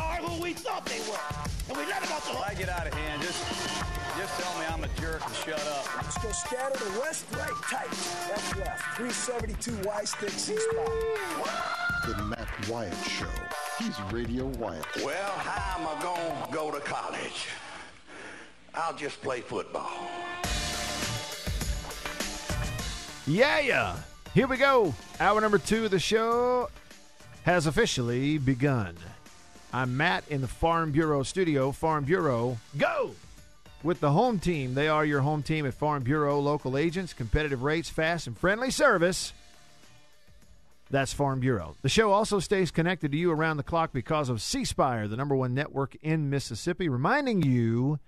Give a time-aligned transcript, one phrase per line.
[0.00, 1.28] are who we thought they were.
[1.68, 3.40] And we let them off the If I get out of hand, just
[4.18, 5.86] just tell me I'm a jerk and shut up.
[5.96, 7.90] Let's go scatter the west, right, tight.
[8.28, 8.96] Left, left.
[8.96, 10.90] 372 Y stick C spot.
[12.06, 13.26] The Matt Wyatt Show.
[13.78, 14.84] He's Radio Wyatt.
[15.04, 17.46] Well, how am I going to go to college?
[18.74, 19.90] I'll just play football.
[23.26, 23.96] Yeah, yeah.
[24.34, 24.94] Here we go.
[25.18, 26.68] Hour number two of the show
[27.44, 28.96] has officially begun.
[29.72, 31.70] I'm Matt in the Farm Bureau studio.
[31.70, 33.14] Farm Bureau, go!
[33.84, 34.74] With the home team.
[34.74, 36.40] They are your home team at Farm Bureau.
[36.40, 39.32] Local agents, competitive rates, fast and friendly service.
[40.90, 41.76] That's Farm Bureau.
[41.82, 45.16] The show also stays connected to you around the clock because of C Spire, the
[45.16, 48.00] number one network in Mississippi, reminding you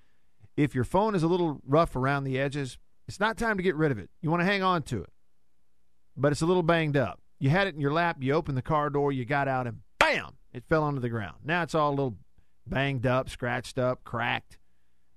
[0.57, 2.77] if your phone is a little rough around the edges,
[3.07, 4.11] it's not time to get rid of it.
[4.21, 5.11] You want to hang on to it,
[6.17, 7.21] but it's a little banged up.
[7.39, 9.79] You had it in your lap, you opened the car door, you got out, and
[10.53, 11.37] it fell onto the ground.
[11.45, 12.17] Now it's all a little
[12.67, 14.59] banged up, scratched up, cracked.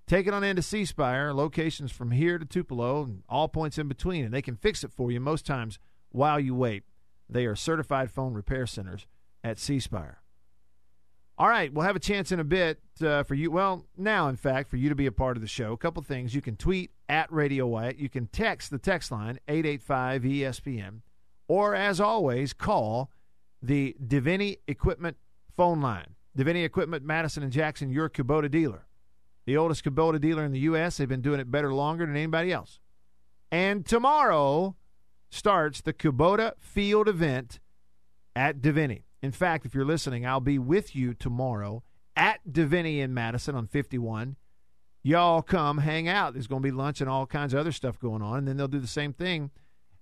[0.07, 3.87] Take it on into C Spire, locations from here to Tupelo, and all points in
[3.87, 6.83] between, and they can fix it for you most times while you wait.
[7.27, 9.07] They are certified phone repair centers
[9.43, 10.21] at C Spire.
[11.37, 13.51] All right, we'll have a chance in a bit uh, for you.
[13.51, 15.73] Well, now, in fact, for you to be a part of the show.
[15.73, 16.33] A couple things.
[16.33, 17.97] You can tweet at Radio Wyatt.
[17.97, 21.01] You can text the text line, 885 ESPN.
[21.49, 23.11] Or, as always, call
[23.61, 25.17] the Deviney Equipment
[25.55, 26.15] phone line.
[26.37, 28.85] Deviney Equipment, Madison and Jackson, your Kubota dealer.
[29.45, 30.97] The oldest Kubota dealer in the U.S.
[30.97, 32.79] They've been doing it better longer than anybody else.
[33.51, 34.75] And tomorrow
[35.29, 37.59] starts the Kubota Field event
[38.35, 39.03] at Deviney.
[39.21, 41.83] In fact, if you're listening, I'll be with you tomorrow
[42.15, 44.35] at Deviney in Madison on 51.
[45.03, 46.33] Y'all come hang out.
[46.33, 48.39] There's going to be lunch and all kinds of other stuff going on.
[48.39, 49.51] And then they'll do the same thing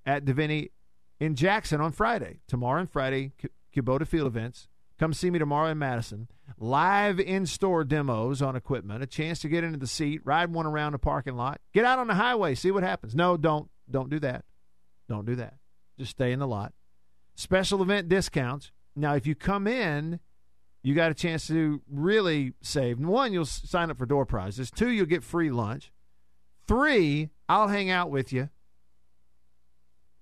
[0.05, 0.71] at Deviney
[1.19, 2.39] in Jackson on Friday.
[2.47, 3.33] Tomorrow and Friday,
[3.75, 4.67] Kubota Field events.
[5.03, 6.29] Come see me tomorrow in Madison.
[6.57, 10.65] Live in store demos on equipment, a chance to get into the seat, ride one
[10.65, 13.13] around the parking lot, get out on the highway, see what happens.
[13.13, 14.45] No, don't don't do that.
[15.09, 15.55] Don't do that.
[15.99, 16.71] Just stay in the lot.
[17.35, 18.71] Special event discounts.
[18.95, 20.21] Now, if you come in,
[20.83, 22.97] you got a chance to really save.
[22.97, 24.71] One, you'll sign up for door prizes.
[24.71, 25.91] Two, you'll get free lunch.
[26.65, 28.47] Three, I'll hang out with you.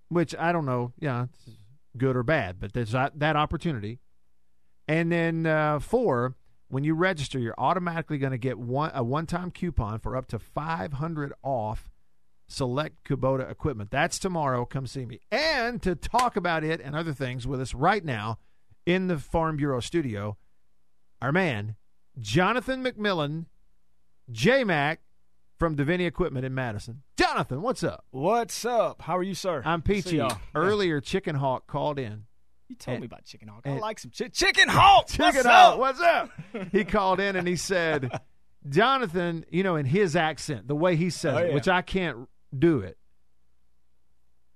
[0.10, 1.28] Which I don't know, yeah,
[1.96, 4.00] good or bad, but there's that, that opportunity.
[4.88, 6.36] And then uh, four,
[6.68, 10.40] when you register, you're automatically going to get one a one-time coupon for up to
[10.40, 11.90] 500 off
[12.48, 13.92] select Kubota equipment.
[13.92, 14.66] That's tomorrow.
[14.66, 15.20] Come see me.
[15.32, 18.40] And to talk about it and other things with us right now
[18.86, 20.38] in the Farm Bureau studio,
[21.22, 21.76] our man,
[22.20, 23.46] Jonathan McMillan,
[24.32, 25.02] J Mac
[25.58, 27.04] from Deviney Equipment in Madison.
[27.18, 28.06] Jonathan, what's up?
[28.12, 29.04] What's up?
[29.04, 29.62] How are you, sir?
[29.64, 30.36] I'm Good to see Peachy.
[30.56, 32.24] Earlier, Chicken Hawk called in.
[32.72, 33.64] You told and- me about chicken hawk.
[33.68, 35.08] I like some chi- chicken hawk.
[35.08, 35.80] Chicken What's Hawk, up?
[35.80, 36.30] what's up?
[36.72, 38.10] he called in and he said,
[38.70, 41.54] Jonathan, you know, in his accent, the way he says Oh, it, yeah.
[41.54, 42.98] which I can't do it.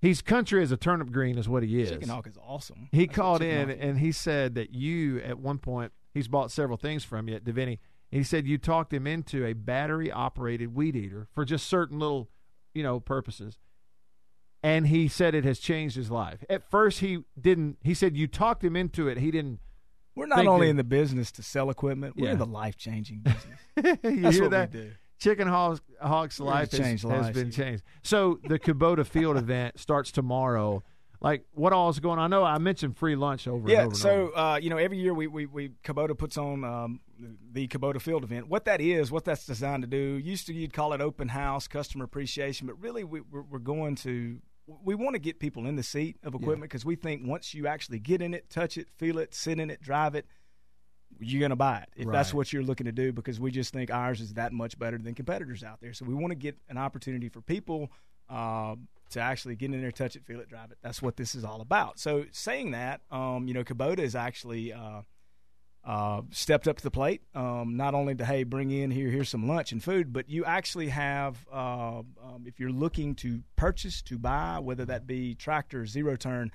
[0.02, 1.90] He's country as a turnip green, is what he is.
[1.90, 2.88] Chicken hawk is awesome.
[2.92, 6.78] He That's called in and he said that you, at one point, he's bought several
[6.78, 7.80] things from you at Divini.
[8.12, 12.30] He said you talked him into a battery operated weed eater for just certain little,
[12.74, 13.58] you know, purposes.
[14.66, 16.44] And he said it has changed his life.
[16.50, 17.78] At first, he didn't.
[17.84, 19.18] He said you talked him into it.
[19.20, 19.60] He didn't.
[20.16, 22.16] We're not only that- in the business to sell equipment.
[22.18, 22.32] We're Yeah.
[22.34, 23.60] in the life changing business.
[24.04, 24.72] you That's hear that?
[25.20, 27.84] Chicken Hawk's, Hawk's We're here to life has, has been changed.
[28.04, 30.84] So the Kubota Field event starts tomorrow.
[31.22, 32.26] Like, what all is going on?
[32.34, 33.88] I know I mentioned free lunch over and Yeah, over.
[33.88, 34.38] and so over.
[34.38, 37.00] uh, you know, every year we, we, we Kubota puts on um,
[37.52, 38.48] the Kubota Field event.
[38.48, 39.98] What that is, what that's designed to do.
[39.98, 43.96] Used to you'd call it open house, customer appreciation, but really we, we're, we're going
[43.98, 47.54] to we want to get people in the seat of equipment because we think once
[47.54, 50.26] you actually get in it, touch it, feel it, sit in it, drive it,
[51.20, 53.72] you're going to buy it if that's what you're looking to do because we just
[53.74, 55.94] think ours is that much better than competitors out there.
[55.94, 57.92] So we want to get an opportunity for people
[58.30, 58.76] uh,
[59.12, 60.78] to actually get in there, touch it, feel it, drive it.
[60.82, 62.00] That's what this is all about.
[62.00, 65.02] So saying that, um, you know, Kubota is actually uh,
[65.86, 67.22] uh, stepped up to the plate.
[67.36, 70.44] Um, not only to hey, bring in here, here's some lunch and food, but you
[70.44, 75.86] actually have, uh, um, if you're looking to purchase, to buy, whether that be tractor,
[75.86, 76.52] zero turn,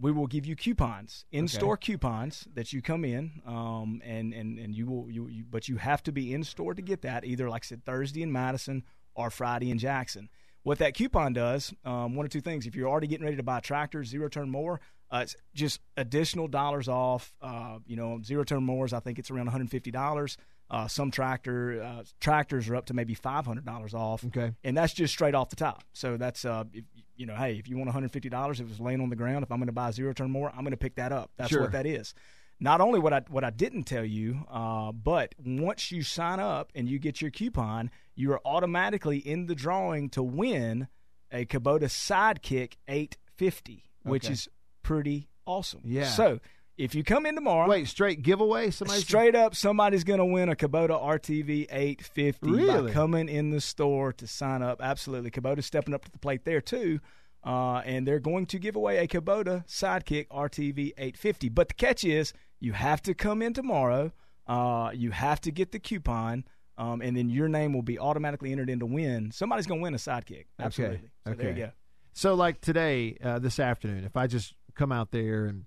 [0.00, 4.74] we will give you coupons, in-store coupons that you come in, um, and and and
[4.74, 7.24] you will you, you but you have to be in store to get that.
[7.24, 8.84] Either like I said, Thursday in Madison
[9.14, 10.28] or Friday in Jackson.
[10.64, 12.66] What that coupon does, um, one or two things.
[12.66, 14.80] If you're already getting ready to buy a tractor, zero turn mower,
[15.12, 17.32] uh, it's just additional dollars off.
[17.42, 20.36] Uh, you know, zero turn mowers, I think it's around 150 dollars.
[20.70, 24.24] Uh, some tractor uh, tractors are up to maybe five hundred dollars off.
[24.24, 24.52] Okay.
[24.64, 25.84] and that's just straight off the top.
[25.92, 26.84] So that's uh, if,
[27.16, 29.16] you know, hey, if you want one hundred fifty dollars, if it's laying on the
[29.16, 31.12] ground, if I'm going to buy a zero turn mower, I'm going to pick that
[31.12, 31.30] up.
[31.36, 31.60] That's Sure.
[31.60, 32.14] what that is.
[32.58, 36.70] Not only what I what I didn't tell you, uh, but once you sign up
[36.74, 40.88] and you get your coupon, you are automatically in the drawing to win
[41.30, 44.32] a Kubota Sidekick 850, which Okay.
[44.34, 44.48] is
[44.82, 45.80] pretty awesome.
[45.84, 46.06] Yeah.
[46.08, 46.40] So
[46.78, 48.70] if you come in tomorrow, Wait, straight giveaway?
[48.70, 52.88] Somebody Straight up, somebody's going to win a Kubota RTV 850 Really?
[52.88, 54.80] by coming in the store to sign up.
[54.82, 55.30] Absolutely.
[55.30, 57.00] Kubota's stepping up to the plate there, too.
[57.44, 61.48] Uh, and they're going to give away a Kubota Sidekick RTV 850.
[61.50, 64.12] But the catch is, you have to come in tomorrow.
[64.46, 66.44] Uh, you have to get the coupon,
[66.78, 69.30] um, and then your name will be automatically entered in to win.
[69.32, 70.46] Somebody's going to win a Sidekick.
[70.58, 71.10] Absolutely.
[71.26, 71.60] So there you Okay.
[71.60, 71.70] go.
[72.14, 75.64] So, like today, uh, this afternoon, if I just come out there and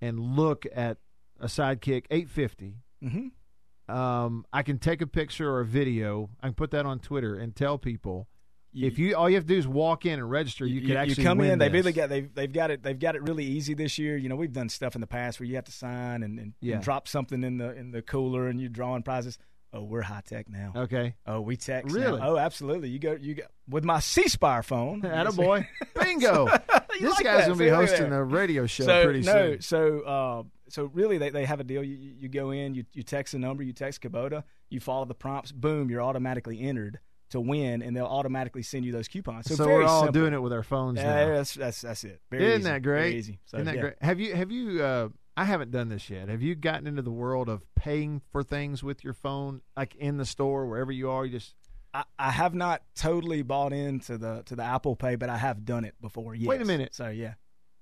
[0.00, 0.98] and look at
[1.40, 3.94] a sidekick 850, Mm-hmm.
[3.94, 6.30] um, I can take a picture or a video.
[6.42, 8.28] I can put that on Twitter and tell people
[8.74, 11.24] if you all you have to do is walk in and register, you, can actually
[11.24, 11.58] come win in.
[11.58, 14.16] They've really got they've they've got it they've got it really easy this year.
[14.16, 16.52] You know, we've done stuff in the past where you have to sign and, and,
[16.60, 16.74] Yeah.
[16.74, 19.38] and drop something in the in the cooler and you're drawing prizes.
[19.72, 20.72] Oh, we're high tech now.
[20.76, 21.14] okay.
[21.26, 21.94] Oh, we text.
[21.94, 22.00] now.
[22.02, 22.20] Really?
[22.22, 22.88] Oh, absolutely.
[22.90, 25.02] You go you go with my C Spire phone.
[25.02, 25.66] Attaboy.
[26.00, 26.48] Bingo.
[27.00, 27.46] You this like guy's that.
[27.48, 29.60] gonna be See, hosting a radio show so pretty no, soon.
[29.62, 31.82] so uh, so really they, they have a deal.
[31.82, 35.04] You, you you go in, you you text a number, you text Kubota, you follow
[35.04, 36.98] the prompts, boom, you're automatically entered
[37.30, 39.46] to win, and they'll automatically send you those coupons.
[39.46, 40.20] So, So, very we're all simple.
[40.20, 41.34] doing it with our phones Yeah, now.
[41.34, 42.20] that's that's that's it.
[42.30, 42.70] Very Isn't easy.
[42.70, 43.00] that great?
[43.02, 43.38] Very easy.
[43.44, 43.80] So, Isn't that yeah.
[43.82, 43.94] great?
[44.00, 44.82] Have you have you?
[44.82, 46.28] Uh, I haven't done this yet.
[46.28, 50.16] Have you gotten into the world of paying for things with your phone, like in
[50.16, 51.24] the store, wherever you are?
[51.24, 51.54] You just
[51.94, 55.64] I, I have not totally bought into the to the Apple Pay, but I have
[55.64, 56.34] done it before.
[56.34, 56.46] Yes.
[56.48, 56.94] Wait a minute.
[56.94, 57.34] So yeah,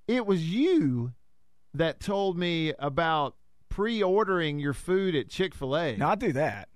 [0.07, 1.13] it was you
[1.73, 3.35] that told me about
[3.69, 6.69] pre-ordering your food at Chick Fil A no, I do that.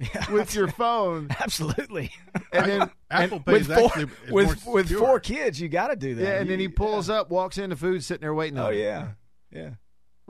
[0.00, 2.12] Yeah, with your phone, absolutely.
[2.52, 5.68] and then Apple Pay with is four, actually is with more with four kids, you
[5.68, 6.22] got to do that.
[6.22, 8.58] yeah, and You- then he pulls up, walks in, the food sitting there waiting.
[8.58, 8.78] Oh on him.
[8.78, 9.08] yeah,
[9.50, 9.70] yeah.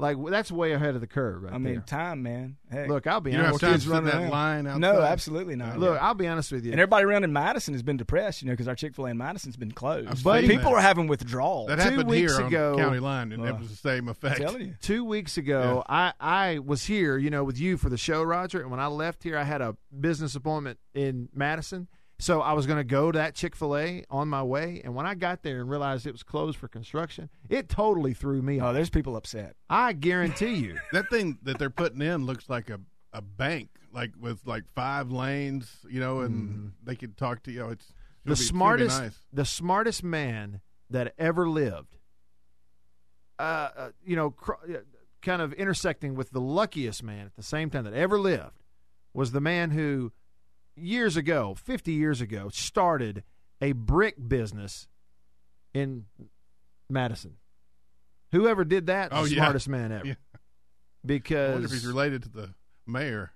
[0.00, 1.43] Like that's way ahead of the curve.
[1.43, 1.83] Right I mean, there.
[1.83, 2.56] time, man.
[2.71, 3.61] Hey, look, I'll be You don't have honest.
[3.62, 4.31] time to kids running that around.
[4.31, 4.81] line outside.
[4.81, 5.79] no, absolutely not.
[5.79, 6.71] Look, I'll be honest with you.
[6.73, 9.11] and everybody around in Madison has been depressed, you know, because our Chick Fil A
[9.11, 10.09] in Madison's been closed.
[10.09, 10.79] I've Buddy- seen people that.
[10.79, 11.67] are having withdrawal.
[11.67, 14.05] That Two happened weeks here ago- on county line, and Well, it was the same
[14.05, 14.41] I'm effect.
[14.41, 14.75] telling you.
[14.81, 18.61] two weeks ago, I, I was here, you know, with you for the show, Roger.
[18.61, 21.89] And when I left here, I had a business appointment in Madison.
[22.20, 24.81] So I was going to go to that Chick fil A on my way.
[24.85, 28.43] And when I got there and realized it was closed for construction, it totally threw
[28.43, 29.55] me Oh, there's people upset.
[29.70, 30.79] I guarantee you.
[30.93, 32.81] That thing that they're putting in looks like a,
[33.12, 37.69] a bank, like with like five lanes, you know, and they could talk to you.
[37.69, 37.87] It's
[38.25, 39.19] the it'll be- it's gonna be smartest nice.
[39.32, 40.61] the smartest man
[40.91, 41.97] that ever lived
[43.38, 43.43] uh,
[43.76, 44.79] uh you know cr- uh,
[45.23, 48.62] kind of intersecting with the luckiest man at the same time that ever lived
[49.14, 50.12] was the man who
[50.80, 53.22] years ago 50 years ago started
[53.60, 54.88] a brick business
[55.75, 56.04] in
[56.88, 57.34] Madison
[58.32, 59.36] whoever did that Oh, the yeah.
[59.42, 60.14] smartest man ever Yeah.
[60.34, 60.38] I
[61.06, 62.54] because wonder if he's related to the
[62.86, 63.32] mayor.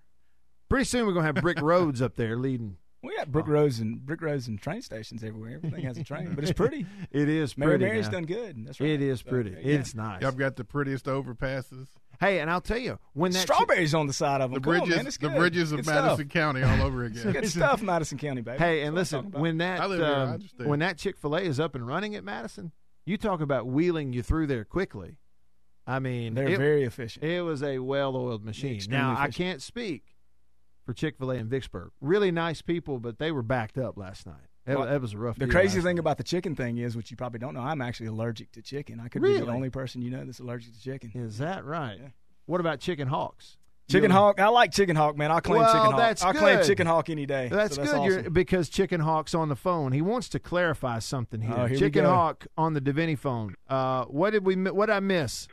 [0.68, 3.80] pretty soon we're going to have brick roads up there leading We got brick roads
[3.80, 5.56] and brick roads and train stations everywhere.
[5.56, 6.86] Everything has a train, but it's pretty.
[7.10, 8.12] it is Mary pretty Mary's now.
[8.12, 8.64] done good.
[8.66, 8.90] That's right.
[8.90, 9.56] it is So, pretty yeah.
[9.78, 11.88] it's nice Y'all got the prettiest overpasses.
[12.20, 14.60] Hey, and I'll tell you when that chi- Strawberries on the side of them.
[14.62, 15.36] The Come on, bridges, man, it's the good.
[15.38, 16.28] bridges of Good Madison Stuff.
[16.28, 17.32] County all over again.
[17.32, 18.58] Good stuff, Madison County, baby.
[18.58, 20.22] hey, and That's what listen, when that I live here, I
[20.64, 22.70] um, when that Chick Fil A is up and running at Madison,
[23.04, 25.16] you talk about wheeling you through there quickly.
[25.84, 27.24] I mean, They're it, very efficient.
[27.24, 28.76] it was a well-oiled machine.
[28.76, 30.11] Extremely Now I can't speak
[30.84, 31.90] for Chick Fil A in Vicksburg.
[32.00, 34.36] Really nice people, but they were backed up last night.
[34.64, 35.36] That, Well, that was a rough.
[35.38, 36.00] The crazy thing night.
[36.00, 39.00] about the chicken thing is, which you probably don't know, I'm actually allergic to chicken.
[39.00, 41.10] I could be the only person you know that's allergic to chicken.
[41.14, 41.98] is that right?
[42.00, 42.08] Yeah.
[42.46, 43.56] What about chicken hawks?
[43.90, 45.32] Chicken You- hawk, I like chicken hawk, man.
[45.32, 45.96] I'll claim Well, chicken hawk.
[45.98, 47.48] that's I'll claim chicken hawk any day.
[47.48, 48.22] That's, So that's good awesome.
[48.22, 49.90] you're, because Chicken Hawk's on the phone.
[49.92, 51.52] He wants to clarify something here.
[51.56, 52.04] Oh, here Chicken.
[52.04, 53.56] Hawk on the Deviney phone.
[53.68, 54.54] Uh, what did we?
[54.54, 55.48] mi- What I miss?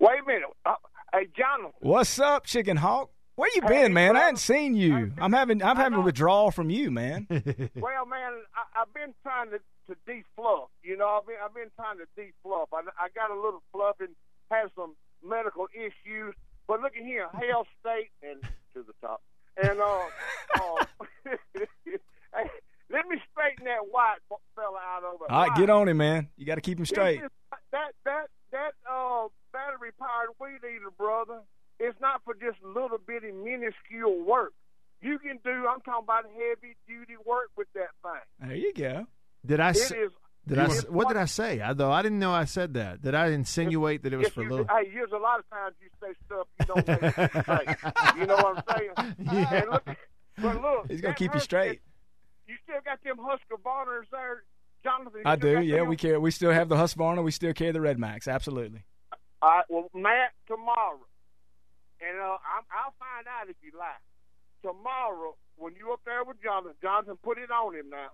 [0.00, 0.42] Wait a minute.
[0.66, 0.74] Uh,
[1.14, 1.70] hey, John.
[1.78, 3.10] What's up, chicken hawk?
[3.38, 4.10] Where you been, man?
[4.10, 4.24] I brother.
[4.24, 5.12] hadn't seen you.
[5.16, 6.04] I'm having I'm having know.
[6.04, 7.28] withdrawal from you, man.
[7.76, 10.66] Well, man, I, I've been trying to to defluff.
[10.82, 12.66] You know, I've been I've been trying to defluff.
[12.72, 14.08] I, I got a little fluff and
[14.50, 16.34] have some medical issues.
[16.66, 18.42] But look at here, Hail State and
[18.74, 19.22] to the top.
[19.62, 19.84] And uh,
[20.56, 20.84] uh
[21.54, 22.50] hey,
[22.90, 24.18] let me straighten that white
[24.56, 25.30] fella out over.
[25.30, 26.28] All right, get on him, man.
[26.36, 27.20] You got to keep him straight.
[27.20, 31.42] That that that that uh, battery powered weed eater, brother,
[31.80, 34.52] it's not for just little bitty minuscule work.
[35.00, 35.50] You can do.
[35.68, 38.48] I'm talking about heavy duty work with that thing.
[38.48, 39.06] There you go.
[39.46, 39.70] Did I?
[39.70, 40.10] It s- is.
[40.46, 40.64] Did I?
[40.64, 41.60] it's s- What did I say?
[41.60, 43.00] I, though I didn't know I said that.
[43.02, 44.66] Did I insinuate that it was for you, little?
[44.66, 48.18] Hey, there's a lot of times you say stuff you don't think you should say.
[48.20, 49.14] You know what I'm saying?
[49.32, 49.54] Yeah.
[49.54, 49.84] And look,
[50.40, 51.80] but look, He's gonna keep you Hus- straight.
[52.48, 54.42] You still got them Husker Husqvarnas there,
[54.82, 55.20] Jonathan.
[55.24, 55.60] I do.
[55.60, 55.88] Yeah, them?
[55.88, 56.18] we care.
[56.18, 57.22] We still have the Husqvarna.
[57.22, 58.26] We still carry the Red Max.
[58.26, 58.82] Absolutely.
[59.42, 60.98] All right, well, Matt, tomorrow,
[62.00, 64.00] and uh, I'm, I'll find out if you lie.
[64.62, 68.10] Tomorrow, when you up there with Jonathan, Jonathan, put it on him now.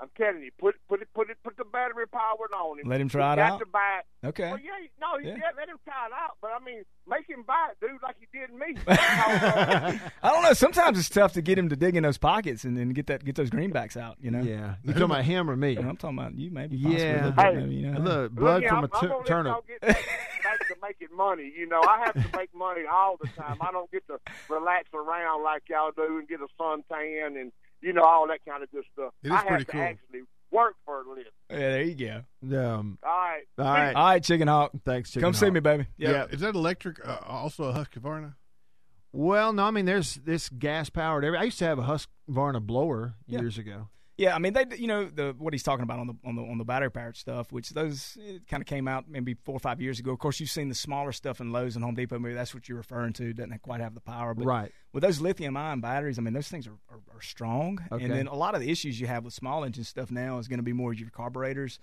[0.00, 2.88] I'm telling you, put put it put it put the battery powered on him.
[2.88, 3.58] Let him try He it got out?
[3.60, 4.26] To buy it.
[4.28, 4.50] Okay.
[4.50, 5.36] Well, yeah, no, Yeah.
[5.36, 5.50] yeah.
[5.56, 6.36] let him try it out.
[6.42, 8.76] But I mean, make him buy it, dude, like he did me.
[8.88, 10.52] I don't know.
[10.52, 13.24] Sometimes it's tough to get him to dig in those pockets and then get that
[13.24, 14.16] get those greenbacks out.
[14.20, 14.42] You know.
[14.42, 15.76] Yeah, you talking about him or me?
[15.76, 16.76] I'm talking about you, maybe.
[16.76, 17.14] possibly a Yeah.
[17.14, 18.00] little bit, Hey, maybe, you know.
[18.00, 19.52] Look, blood Look, from I'm, a I'm gonna let turnip.
[19.52, 20.04] y'all get back,
[20.42, 21.52] back to making money.
[21.56, 23.58] You know, I have to make money all the time.
[23.60, 27.52] I don't get to relax around like y'all do and get a suntan and
[27.84, 29.12] you know all that kind of good stuff.
[29.22, 29.80] It is I have pretty to cool.
[29.82, 31.24] actually work for a living.
[31.50, 31.94] Yeah, there you
[32.42, 32.58] go.
[32.58, 33.42] Um, All right.
[33.58, 33.94] all right.
[33.94, 34.72] All right, Chicken Hawk.
[34.84, 35.86] Thanks, Chicken Come see me, baby.
[35.96, 36.10] Yeah.
[36.10, 36.26] Yeah.
[36.30, 38.34] Is that electric uh, also a Husqvarna?
[39.12, 41.24] Well, no, I mean, there's this gas powered.
[41.24, 43.40] I used to have a Husqvarna blower Yeah.
[43.40, 43.88] years ago.
[44.16, 46.42] Yeah, I mean, they, you know, the what he's talking about on the on the
[46.42, 48.16] on the battery powered stuff, which those
[48.48, 50.12] kind of came out maybe four or five years ago.
[50.12, 52.18] Of course, you've seen the smaller stuff in Lowe's and Home Depot.
[52.20, 53.32] Maybe that's what you're referring to.
[53.32, 54.70] Doesn't quite have the power, but Right.
[54.92, 57.80] with those lithium ion batteries, I mean, those things are, are, are strong.
[57.90, 58.04] Okay.
[58.04, 60.46] And then a lot of the issues you have with small engine stuff now is
[60.46, 61.80] going to be more your carburetors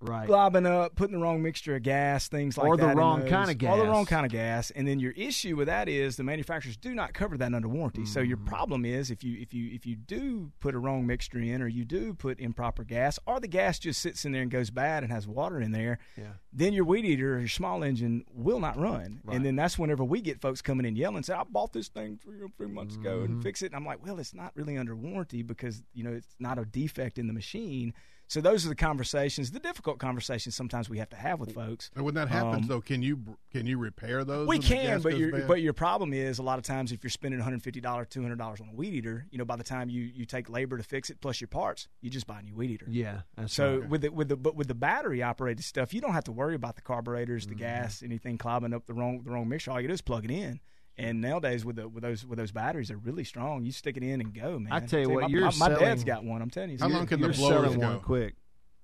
[0.00, 0.28] Right.
[0.28, 2.88] globbing up, putting the wrong mixture of gas, things like Or that.
[2.88, 3.70] the wrong kind of gas.
[3.78, 4.70] Or the wrong kind of gas.
[4.70, 8.04] And then your issue with that is the manufacturers do not cover that under warranty.
[8.04, 8.28] So Mm.
[8.28, 11.62] your problem is if you if you if you do put a wrong mixture in
[11.62, 14.70] or you do put improper gas or the gas just sits in there and goes
[14.70, 16.34] bad and has water in there, Yeah.
[16.52, 19.20] then your weed eater or your small engine will not run.
[19.24, 19.36] Right.
[19.36, 22.18] And then that's whenever we get folks coming in yelling, say, I bought this thing
[22.22, 23.32] three or three months ago Mm-hmm.
[23.34, 23.66] and fix it.
[23.66, 26.64] And I'm like, well, it's not really under warranty because, you know, it's not a
[26.64, 27.94] defect in the machine.
[28.26, 31.90] So those are the conversations, the difficult conversations sometimes we have to have with folks.
[31.94, 34.48] And when that happens, Um, though, can you can you repair those?
[34.48, 35.46] We can, but your bad?
[35.46, 38.60] but your problem is a lot of times if you're spending 150 dollars, 200 dollars
[38.60, 41.10] on a weed eater, you know, by the time you you take labor to fix
[41.10, 42.86] it plus your parts, you just buy a new weed eater.
[42.88, 43.20] Yeah.
[43.46, 43.88] So right.
[43.90, 46.54] with the with the but with the battery operated stuff, you don't have to worry
[46.54, 47.50] about the carburetors, Mm-hmm.
[47.54, 49.70] the gas, anything clogging up the wrong the wrong mixture.
[49.70, 50.60] All you do is plug it in.
[50.96, 53.64] And nowadays with the with those with those batteries, they're really strong.
[53.64, 54.72] You stick it in and go, man.
[54.72, 56.40] I tell you my, what, you're my, my dad's selling- got one.
[56.40, 56.76] I'm telling you.
[56.78, 57.86] How So long you're- can the You're blowers selling go?
[57.88, 58.34] one quick.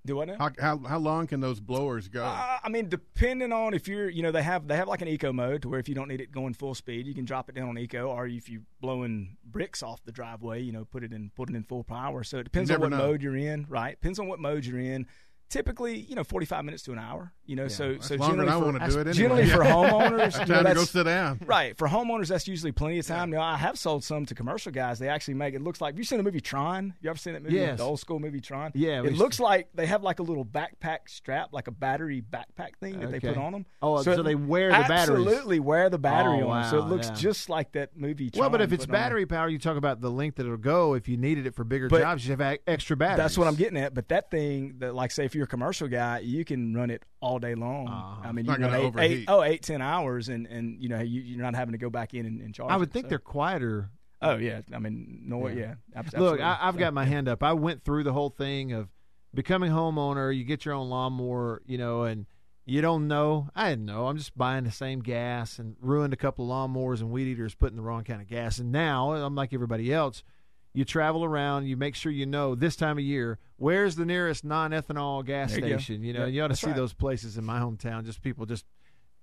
[0.04, 0.36] do what now?
[0.38, 2.24] How, how how long can those blowers go?
[2.24, 5.08] Uh, I mean, depending on if you're, you know, they have they have like an
[5.08, 7.48] eco mode to where if you don't need it going full speed, you can drop
[7.48, 11.04] it down on eco, or if you're blowing bricks off the driveway, you know, put
[11.04, 12.24] it in put it in full power.
[12.24, 13.06] So it depends on never what know.
[13.10, 13.92] mode you're in, right?
[14.00, 15.06] Depends on what mode you're in.
[15.48, 17.32] Typically, you know, 45 minutes to an hour.
[17.50, 19.12] You know, so That's so I generally want for, to do it anyway.
[19.12, 21.40] generally for homeowners, you know, time to go sit down.
[21.44, 21.76] Right.
[21.76, 23.28] For homeowners, that's usually plenty of time.
[23.30, 25.00] Now, I have sold some to commercial guys.
[25.00, 25.94] They actually make it looks like.
[25.94, 26.94] Have you seen the movie Tron?
[27.00, 27.56] You ever seen that movie?
[27.56, 27.78] Yes.
[27.78, 28.70] The old school movie Tron?
[28.76, 32.76] Yeah, It looks like they have like a little backpack strap, like a battery backpack
[32.78, 33.66] thing that they put on them.
[33.82, 35.26] Oh, so they wear the batteries.
[35.26, 36.70] Absolutely wear the battery Oh, on.
[36.70, 37.14] So it looks yeah.
[37.14, 38.42] just like that movie Tron.
[38.42, 39.00] Well, but if it's put on.
[39.00, 40.94] battery power, you talk about the length that it'll go.
[40.94, 43.16] If you needed it for bigger But jobs, you have extra batteries.
[43.18, 43.92] That's what I'm getting at.
[43.92, 47.02] But that thing, that like say if you're a commercial guy, you can run it
[47.20, 47.88] all day long.
[47.88, 48.28] Uh-huh.
[48.28, 49.10] I mean, It's you not can gonna eight, overheat.
[49.20, 51.90] eight, oh, eight, ten hours, and and you know you, you're not having to go
[51.90, 52.70] back in and, and charge.
[52.70, 53.10] I would it, think so.
[53.10, 53.90] they're quieter.
[54.22, 55.54] Oh yeah, I mean, no, Yeah.
[55.54, 55.74] yeah.
[56.00, 56.40] ab- Look.
[56.40, 57.42] I, I've So- got my hand up.
[57.42, 58.88] I went through the whole thing of
[59.34, 60.36] becoming homeowner.
[60.36, 62.26] You get your own lawnmower, you know, and
[62.66, 63.48] you don't know.
[63.54, 64.06] I didn't know.
[64.08, 67.54] I'm just buying the same gas and ruined a couple of lawnmowers and weed eaters,
[67.54, 68.58] putting the wrong kind of gas.
[68.58, 70.22] And now I'm like everybody else.
[70.72, 71.66] You travel around.
[71.66, 75.60] You make sure you know this time of year where's the nearest non-ethanol gas There
[75.60, 75.78] you go.
[75.78, 76.02] station.
[76.04, 76.76] You know, Yep, you ought to that's see right.
[76.76, 78.04] those places in my hometown.
[78.04, 78.64] Just people just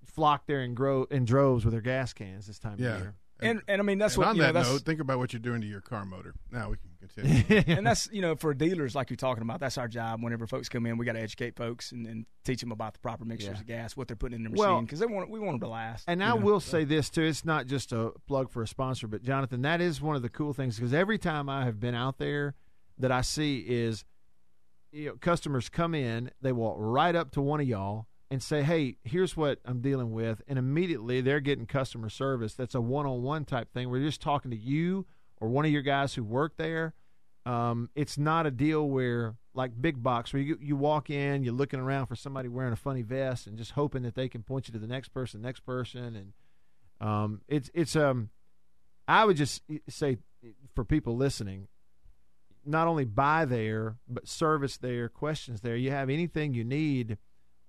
[0.04, 2.94] flock there and grow in droves with their gas cans this time Yeah.
[2.94, 3.14] of year.
[3.40, 5.18] and and I mean that's and what on you know that that's note, think about
[5.18, 6.34] what you're doing to your car motor.
[6.50, 7.44] Now we can continue.
[7.76, 9.60] and that's you know for dealers like you're talking about.
[9.60, 10.22] That's our job.
[10.22, 13.00] Whenever folks come in, we got to educate folks and, and teach them about the
[13.00, 13.60] proper mixtures Yeah.
[13.60, 15.72] of gas, what they're putting in their machine because they want we want them to
[15.72, 16.04] last.
[16.08, 16.70] And I know, will so.
[16.72, 20.00] say this too: it's not just a plug for a sponsor, but Jonathan, that is
[20.00, 22.54] one of the cool things because every time I have been out there,
[22.98, 24.04] that I see is,
[24.92, 28.62] you know, customers come in, they walk right up to one of y'all and say,
[28.62, 32.54] "Hey, here's what I'm dealing with," and immediately they're getting customer service.
[32.54, 33.88] That's a one-on-one type thing.
[33.88, 35.06] We're just talking to you
[35.40, 36.94] or one of your guys who work there.
[37.46, 41.54] Um, it's not a deal where like big box where you you walk in, you're
[41.54, 44.68] looking around for somebody wearing a funny vest and just hoping that they can point
[44.68, 46.32] you to the next person, next person, and
[47.00, 48.30] um, it's it's um,
[49.06, 50.18] I would just say
[50.74, 51.68] for people listening,
[52.64, 55.76] not only buy there but service there, questions there.
[55.76, 57.18] You have anything you need,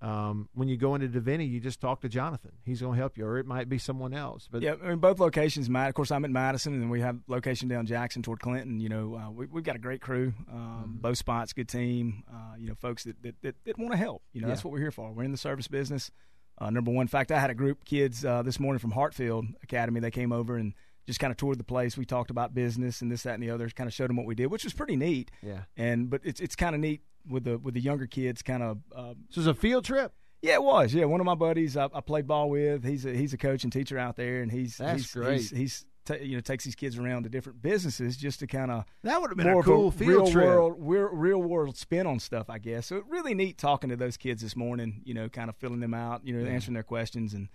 [0.02, 2.52] um, when you go into Divinity, you just talk to Jonathan.
[2.66, 4.48] He's going to help you, or it might be someone else.
[4.50, 5.70] But Yeah, I mean, both locations.
[5.70, 8.80] Matt, of course, I'm at Madison, and we have location down Jackson toward Clinton.
[8.80, 10.34] You know, uh, we, we've got a great crew.
[10.52, 12.24] Um, Both spots, good team.
[12.32, 14.24] Uh, you know, folks that that, that, that want to help.
[14.32, 15.12] You know, that's what we're here for.
[15.12, 16.12] We're in the service business.
[16.58, 17.08] Uh, number one.
[17.08, 20.00] Fact, I had a group of kids uh, this morning from Hartfield Academy.
[20.00, 20.74] They came over and
[21.10, 21.98] just kind of toured the place.
[21.98, 23.68] We talked about business and this, that, and the other.
[23.70, 25.32] Kind of showed them what we did, which was pretty neat.
[25.42, 25.62] Yeah.
[25.76, 28.44] And but it's it's kind of neat with the with the younger kids.
[28.44, 30.14] Kind of uh, so it's a field trip.
[30.44, 30.94] yeah, it was.
[30.94, 32.86] Yeah, one of my buddies I, I played ball with.
[32.86, 35.40] He's a he's a coach and teacher out there, and he's That's he's, great.
[35.40, 38.70] He's, he's ta you know takes these kids around to different businesses just to kind
[38.70, 40.46] of That would have been a cool a field real trip.
[40.46, 42.86] world real, real world spin on stuff, I guess.
[42.86, 45.02] So really neat talking to those kids this morning.
[45.06, 46.22] You know, kind of filling them out.
[46.24, 47.50] You know, answering their questions and.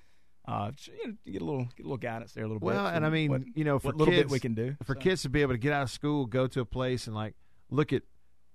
[0.47, 2.67] Uh, you know, get a little, get a little guidance there, a little bit.
[2.67, 4.77] Well, and I mean, what- you know, for what little kids, bit we can do
[4.85, 5.01] for so.
[5.01, 7.35] kids to be able to get out of school, go to a place, and like
[7.71, 8.03] look at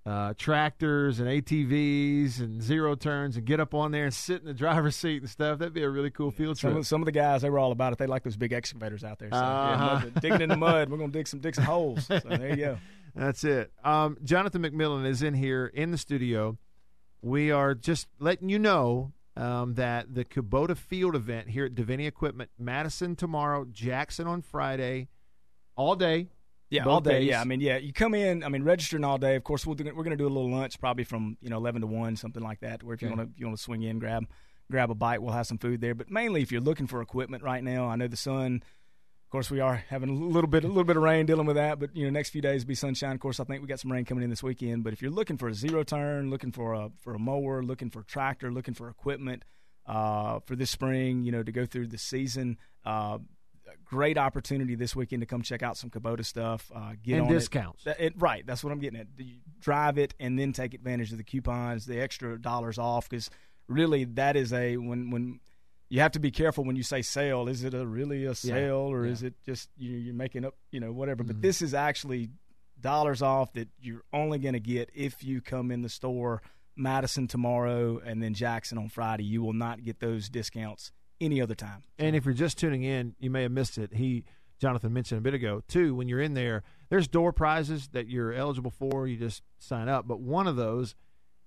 [0.06, 4.46] uh, tractors and ATVs and zero turns, and get up on there and sit in
[4.46, 5.58] the driver's seat and stuff.
[5.58, 6.78] That'd be a really cool field Some trip.
[6.80, 7.98] of, some of the guys, they were all about it.
[7.98, 9.28] They like those big excavators out there.
[9.30, 10.00] So, Uh-huh.
[10.04, 10.88] mud- digging in the mud.
[10.90, 12.06] We're gonna dig some dig some holes.
[12.06, 12.78] So there you go.
[13.14, 13.72] That's it.
[13.84, 16.56] Um, Jonathan McMillan is in here in the studio.
[17.22, 22.06] We are just letting you know um, that the Kubota Field event here at Divinity
[22.06, 25.08] Equipment, Madison tomorrow, Jackson on Friday,
[25.76, 26.28] all day.
[26.68, 27.20] Yeah, all day.
[27.20, 27.30] days.
[27.30, 28.44] Yeah, I mean, yeah, you come in.
[28.44, 29.34] I mean, registering all day.
[29.34, 31.56] Of course, we'll do, we're going to do a little lunch, probably from you know
[31.56, 32.82] eleven to one, something like that.
[32.82, 34.24] Where if you want to you want to swing in, grab
[34.70, 35.94] grab a bite, we'll have some food there.
[35.94, 38.62] But mainly, if you're looking for equipment right now, I know the sun.
[39.30, 41.54] Of course, we are having a little bit a little bit of rain dealing with
[41.54, 43.12] that, but you know, next few days will be sunshine.
[43.12, 44.82] Of course, I think we got some rain coming in this weekend.
[44.82, 47.90] But if you're looking for a zero turn, looking for a for a mower, looking
[47.90, 49.44] for a tractor, looking for equipment
[49.86, 52.58] uh, for this spring, you know, to go through the season.
[52.84, 53.18] Uh,
[53.84, 56.68] great opportunity this weekend to come check out some Kubota stuff.
[56.74, 57.38] Uh, get And on it.
[57.38, 57.84] discounts.
[57.84, 59.06] That- it- right, that's what I'm getting at.
[59.16, 63.30] You drive it and then take advantage of the coupons, the extra dollars off, because
[63.68, 65.38] really that is a when when
[65.90, 67.48] you have to be careful when you say sale.
[67.48, 70.80] Is it a really a sale or is it just you, you're making up you
[70.80, 71.24] know whatever?
[71.24, 71.42] But mm-hmm.
[71.42, 72.30] this is actually
[72.80, 76.42] dollars off that you're only going to get if you come in the store
[76.76, 79.24] Madison tomorrow and then Jackson on Friday.
[79.24, 81.82] You will not get those discounts any other time.
[81.98, 83.92] And if you're just tuning in, you may have missed it.
[83.94, 84.24] He,
[84.60, 85.94] Jonathan, mentioned a bit ago too.
[85.94, 89.08] When you're in there, there's door prizes that you're eligible for.
[89.08, 90.06] You just sign up.
[90.06, 90.94] But one of those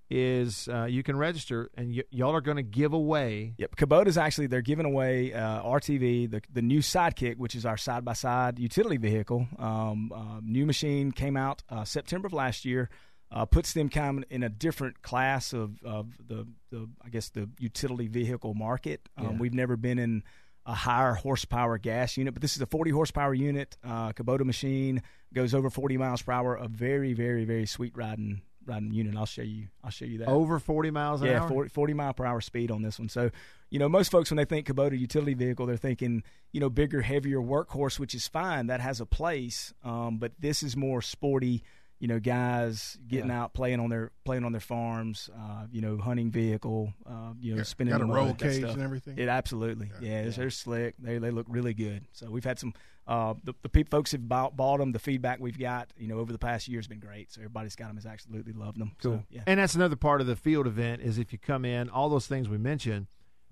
[0.09, 3.53] is uh, you can register, and y- y'all are going to give away.
[3.57, 7.77] Yep, Kubota's actually they're giving away uh, RTV, the the new Sidekick, which is our
[7.77, 9.47] side by side utility vehicle.
[9.57, 12.89] Um, uh, new machine came out uh, September of last year.
[13.31, 17.29] Uh, puts them kind of in a different class of, of the, the I guess
[17.29, 19.09] the utility vehicle market.
[19.17, 19.31] Um, Yeah.
[19.39, 20.21] We've never been in
[20.67, 23.75] a higher horsepower gas unit, but this is a 40 horsepower unit.
[23.83, 25.01] Uh, Kubota machine
[25.33, 26.53] goes over 40 miles per hour.
[26.55, 29.15] A very very very sweet riding riding unit.
[29.15, 29.67] I'll show you.
[29.83, 31.47] I'll show you that Over 40 miles an yeah, hour.
[31.49, 33.09] 40, 40 mile per hour speed on this one.
[33.09, 33.29] So,
[33.69, 37.01] you know, most folks when they think Kubota utility vehicle, they're thinking, you know, bigger,
[37.01, 38.67] heavier workhorse, which is fine.
[38.67, 39.73] That has a place.
[39.83, 41.63] Um, but this is more sporty.
[41.99, 43.43] You know, guys getting Yeah.
[43.43, 45.29] out playing on their playing on their farms.
[45.33, 46.93] Uh, you know, hunting vehicle.
[47.05, 48.73] Uh, you know, Yeah, spinning got a the roll cage stuff.
[48.73, 49.17] and everything?
[49.17, 50.23] It absolutely, yeah.
[50.23, 50.29] Yeah.
[50.31, 50.95] They're slick.
[50.99, 52.05] They they look really good.
[52.11, 52.73] So we've had some.
[53.05, 54.91] Uh, the the peop folks have bought, bought them.
[54.93, 57.31] The feedback we've got, you know, over the past year has been great.
[57.31, 58.93] So everybody's got them has absolutely loved them.
[59.01, 59.17] Cool.
[59.17, 59.41] So, yeah.
[59.45, 62.27] And that's another part of the field event is if you come in, all those
[62.27, 63.07] things we mentioned,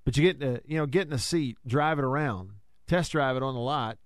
[0.05, 2.51] but you get to, you know, get in a seat, drive it around,
[2.87, 3.97] test drive it on the lot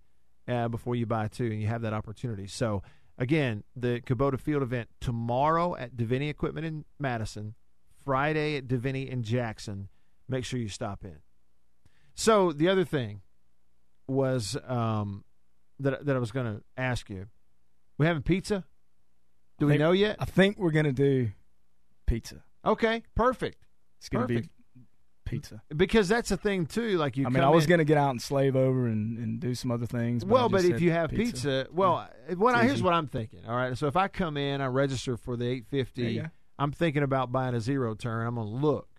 [0.48, 2.48] uh, before you buy two, and you have that opportunity.
[2.48, 2.82] So
[3.18, 7.54] again, the Kubota field event tomorrow at Divinity Equipment in Madison,
[8.04, 9.90] Friday at Divinity in Jackson.
[10.28, 11.20] Make sure you stop in.
[12.16, 13.22] So the other thing
[14.08, 15.24] was um,
[15.80, 17.28] that that I was going to ask you.
[17.98, 18.64] We having pizza?
[19.58, 20.18] Do we think- know yet?
[20.20, 21.30] I think we're gonna do
[22.06, 22.44] pizza.
[22.66, 23.64] Okay, perfect.
[24.00, 24.50] It's gonna be
[25.26, 25.62] pizza.
[25.76, 26.98] Because that's the thing too.
[26.98, 29.40] Like you, I mean, I was in- gonna get out and slave over and, and
[29.40, 30.24] do some other things.
[30.26, 33.40] But Well, but if you have pizza, well, what I, here's what I'm thinking.
[33.48, 36.02] All right, so if I come in, I register for the 850.
[36.02, 36.28] There you go.
[36.60, 38.28] I'm thinking about buying a zero turn.
[38.28, 38.90] I'm gonna look.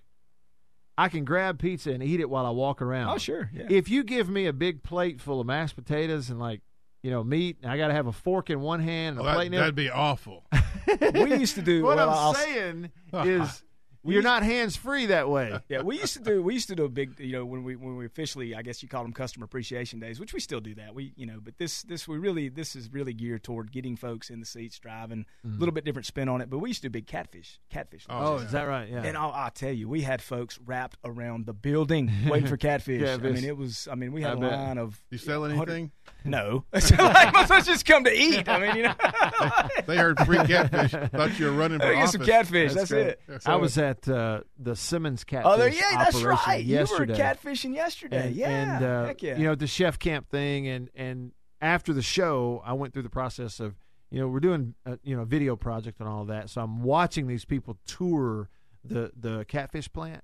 [0.98, 3.10] I can grab pizza and eat it while I walk around.
[3.10, 3.66] Oh, sure, yeah.
[3.68, 6.62] If you give me a big plate full of mashed potatoes and like,
[7.02, 9.28] you know, meat, and I got to have a fork in one hand and Well,
[9.28, 10.44] a that, plate in the that'd be awful.
[11.14, 11.82] we used to do.
[11.84, 13.62] What well, I'm I'll- saying is,
[14.06, 15.60] you're not hands free that way.
[15.68, 16.42] Yeah, we used to do.
[16.42, 18.82] We used to do a big, you know, when we when we officially, I guess
[18.82, 20.94] you call them customer appreciation days, which we still do that.
[20.94, 24.30] We, you know, but this this we really this is really geared toward getting folks
[24.30, 25.58] in the seats, driving a mm-hmm.
[25.58, 26.50] little bit different spin on it.
[26.50, 28.06] But we used to do big catfish, catfish.
[28.08, 28.46] Oh, lunches.
[28.46, 28.88] is that right?
[28.88, 29.02] Yeah.
[29.02, 33.02] And I'll, I'll tell you, we had folks wrapped around the building waiting for catfish.
[33.02, 33.88] yeah, I mean, it was.
[33.90, 34.52] I mean, we had I a bet.
[34.52, 35.02] line of.
[35.10, 35.90] You sell anything?
[36.24, 38.48] No, like, us just come to eat.
[38.48, 38.94] I mean, you know,
[39.86, 40.90] They heard free catfish.
[41.10, 42.12] Thought you were running for get office.
[42.12, 42.74] some catfish.
[42.74, 43.06] That's, great.
[43.06, 43.20] it.
[43.46, 46.64] I was at at uh, the Simmons catfish Oh, there, yeah, that's right.
[46.64, 47.14] yesterday.
[47.16, 48.26] You were catfishing yesterday.
[48.28, 49.36] and, yeah, and uh, heck yeah.
[49.36, 53.10] you know the chef camp thing, and and after the show, I went through the
[53.10, 53.74] process of
[54.10, 56.82] you know we're doing a, you know a video project and all that, so I'm
[56.82, 58.48] watching these people tour
[58.84, 60.22] the the catfish plant,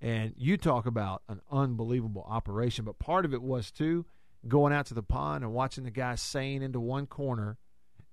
[0.00, 4.04] and you talk about an unbelievable operation, but part of it was too
[4.48, 7.58] going out to the pond and watching the guy seine into one corner,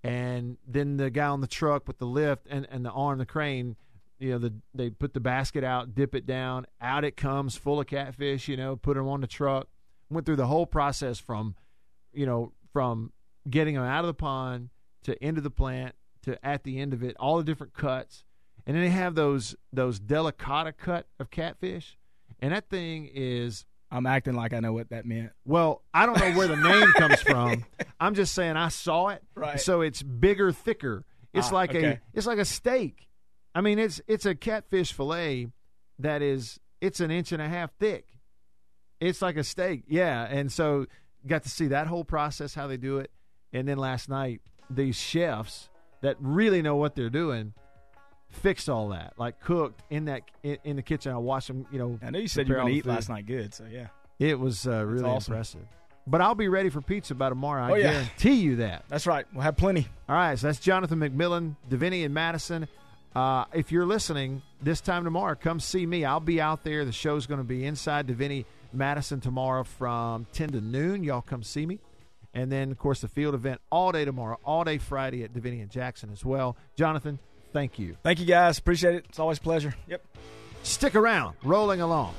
[0.04, 3.26] and then the guy on the truck with the lift and and the arm, the
[3.26, 3.76] crane
[4.20, 7.80] you know, the they put the basket out, dip it down, out it comes full
[7.80, 8.48] of catfish.
[8.48, 9.68] You know, put them on the truck.
[10.10, 11.56] Went through the whole process from,
[12.14, 13.12] you know, from
[13.50, 14.70] getting them out of the pond
[15.04, 18.24] to into the plant to at the end of it, all the different cuts,
[18.66, 21.98] and then they have those those Delacata cut of catfish,
[22.40, 25.32] and that thing is I'm acting like I know what that meant.
[25.46, 27.66] well, I don't know where the name comes from.
[28.00, 29.24] I'm just saying I saw it.
[29.36, 29.60] Right.
[29.60, 31.06] So it's bigger, thicker.
[31.34, 33.07] It's Ah, like a it's like a steak.
[33.58, 35.48] I mean, it's it's a catfish fillet
[35.98, 38.06] that is it's an inch and a half thick.
[39.00, 39.84] It's like a steak.
[39.88, 40.86] Yeah, and so
[41.26, 43.10] got to see that whole process how they do it.
[43.52, 45.70] And then last night, these chefs
[46.02, 47.54] that really know what they're doing
[48.30, 51.12] fixed all that, like cooked in that in, in the kitchen.
[51.12, 52.00] I watched them, you know.
[52.04, 52.90] I know you said you were to eat food.
[52.92, 53.88] last night good, so yeah.
[54.20, 55.34] It was uh, really awesome.
[55.34, 55.62] impressive.
[56.06, 57.64] But I'll be ready for pizza by tomorrow.
[57.64, 57.92] I Oh, yeah.
[57.94, 58.86] guarantee you that.
[58.88, 59.26] That's right.
[59.34, 59.88] We'll have plenty.
[60.08, 62.68] All right, so that's Jonathan McMillan, Deviney, and Madison.
[63.18, 66.06] Uh, if you're listening this time tomorrow, come see me.
[66.06, 66.86] I'll be out there.
[66.86, 71.04] The show's going to be inside Deviney, Madison tomorrow from 10 to noon.
[71.04, 71.80] Y'all come see me.
[72.36, 75.64] And then, of course, the field event all day tomorrow, all day Friday at Deviney
[75.64, 76.58] and Jackson as well.
[76.76, 77.18] Jonathan,
[77.54, 77.98] thank you.
[78.04, 78.60] Thank you, guys.
[78.60, 79.06] Appreciate it.
[79.10, 79.74] It's always a pleasure.
[79.88, 80.06] Yep.
[80.62, 82.14] Stick around, rolling along.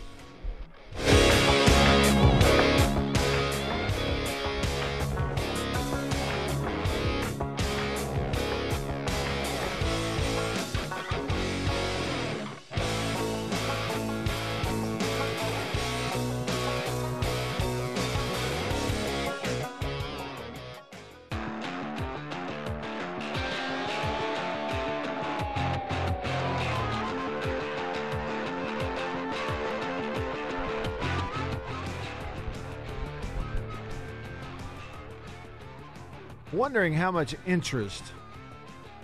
[36.53, 38.03] Wondering how much interest.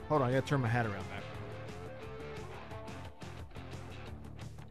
[0.09, 1.23] Hold on, I got to turn my hat around back.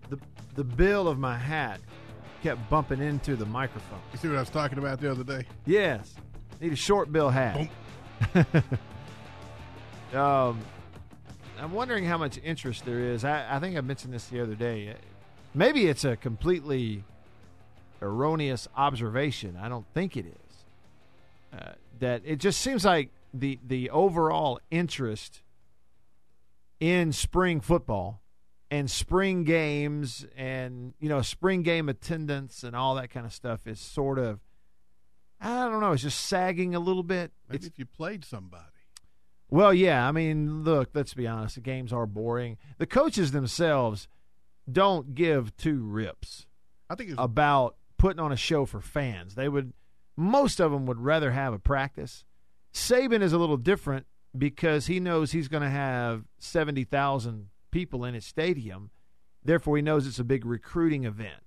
[0.10, 0.20] The
[0.56, 1.80] the bill of my hat
[2.42, 4.00] kept bumping into the microphone.
[4.12, 5.46] You see what I was talking about the other day?
[5.66, 6.14] Yes,
[6.60, 7.70] need a short bill hat.
[10.14, 10.60] um,
[11.60, 13.24] I'm wondering how much interest there is.
[13.24, 14.96] I, I think I mentioned this the other day.
[15.54, 17.04] Maybe it's a completely
[18.02, 19.58] erroneous observation.
[19.62, 21.60] I don't think it is.
[21.60, 25.42] Uh, that it just seems like the the overall interest
[26.80, 28.22] in spring football
[28.70, 33.66] and spring games and you know spring game attendance and all that kind of stuff
[33.66, 34.40] is sort of
[35.40, 37.32] I don't know, it's just sagging a little bit.
[37.50, 38.64] Maybe It's if you played somebody.
[39.50, 40.08] well, yeah.
[40.08, 41.56] I mean, look, let's be honest.
[41.56, 42.58] The games are boring.
[42.78, 44.08] The coaches themselves
[44.72, 46.46] don't give two rips
[46.90, 49.36] I think it's about putting on a show for fans.
[49.36, 49.74] They would,
[50.16, 52.26] most of them would rather have a practice.
[52.74, 54.06] Saban is a little different
[54.38, 58.90] because he knows he's going to have 70,000 people in his stadium.
[59.44, 61.44] Therefore, he knows it's a big recruiting event.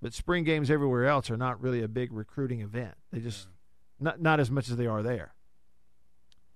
[0.00, 2.94] But spring games everywhere else are not really a big recruiting event.
[3.12, 3.48] They just,
[3.98, 5.34] not, not as much as they are there.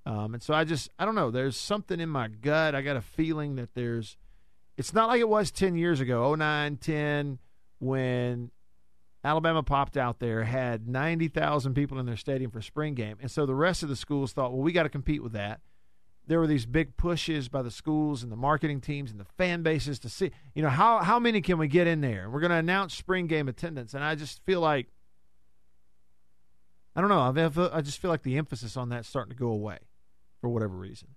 [0.05, 1.31] Um, and so I just, I don't know.
[1.31, 2.75] There's something in my gut.
[2.75, 4.17] I got a feeling that there's,
[4.77, 7.39] it's not like it was 10 years ago, 09, 10,
[7.79, 8.51] when
[9.25, 13.19] Alabama popped out there, had 90,000 people in their stadium for spring game.
[13.21, 15.61] And so the rest of the schools thought, well, we got to compete with that.
[16.27, 19.63] There were these big pushes by the schools and the marketing teams and the fan
[19.63, 22.31] bases to see, you know, how, how many can we get in there?
[22.31, 23.95] We're going to announce spring game attendance.
[23.95, 24.89] And I just feel like,
[26.95, 27.21] I don't know.
[27.21, 29.79] I've, I just feel like the emphasis on that's starting to go away
[30.41, 31.09] for whatever reason.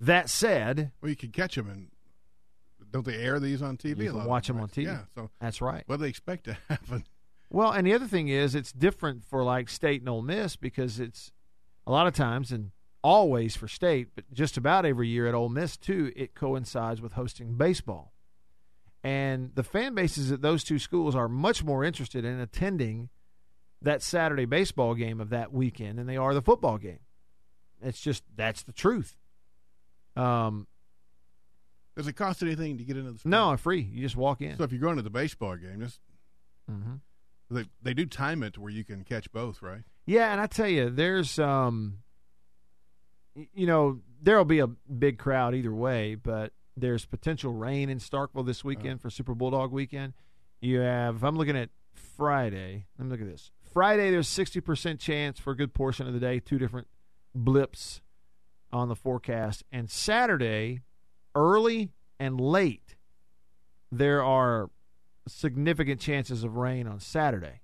[0.00, 1.88] That said, well, you can catch them and
[2.90, 4.04] don't they air these on TV?
[4.04, 4.68] You a can watch them, them on?
[4.68, 4.84] TV.
[4.84, 5.02] Yeah.
[5.14, 5.84] So that's right.
[5.86, 7.04] what do they expect to happen?
[7.50, 11.00] Well, and the other thing is, it's different for like State and Ole Miss because
[11.00, 11.32] it's
[11.86, 12.70] a lot of times and
[13.02, 17.12] always for State, but just about every year at Ole Miss too, it coincides with
[17.14, 18.12] hosting baseball,
[19.02, 23.08] and the fan bases at those two schools are much more interested in attending
[23.82, 27.00] that Saturday baseball game of that weekend than they are the football game.
[27.82, 29.16] It's just that's the truth.
[30.16, 30.66] Um,
[31.96, 33.18] Does it cost anything to get into the?
[33.18, 33.30] Spring?
[33.30, 33.80] no, free.
[33.80, 34.56] You just walk in.
[34.58, 35.98] So if you're going to the baseball game, just
[36.70, 36.96] mm-hmm.
[37.50, 39.82] They they do time it to where you can catch both, right?
[40.06, 41.98] Yeah, and I tell you, there's um,
[43.54, 48.46] you know, there'll be a big crowd either way, but There's potential rain in Starkville
[48.46, 50.14] this weekend for Super Bulldog weekend.
[50.60, 51.70] You have, if I'm looking at
[52.16, 53.50] Friday, let me look at this.
[53.72, 56.86] Friday, there's 60% chance for a good portion of the day, two different
[57.34, 58.00] blips
[58.72, 59.62] on the forecast.
[59.70, 60.80] And Saturday,
[61.34, 62.96] early and late,
[63.92, 64.70] there are
[65.30, 67.60] significant chances of rain on Saturday.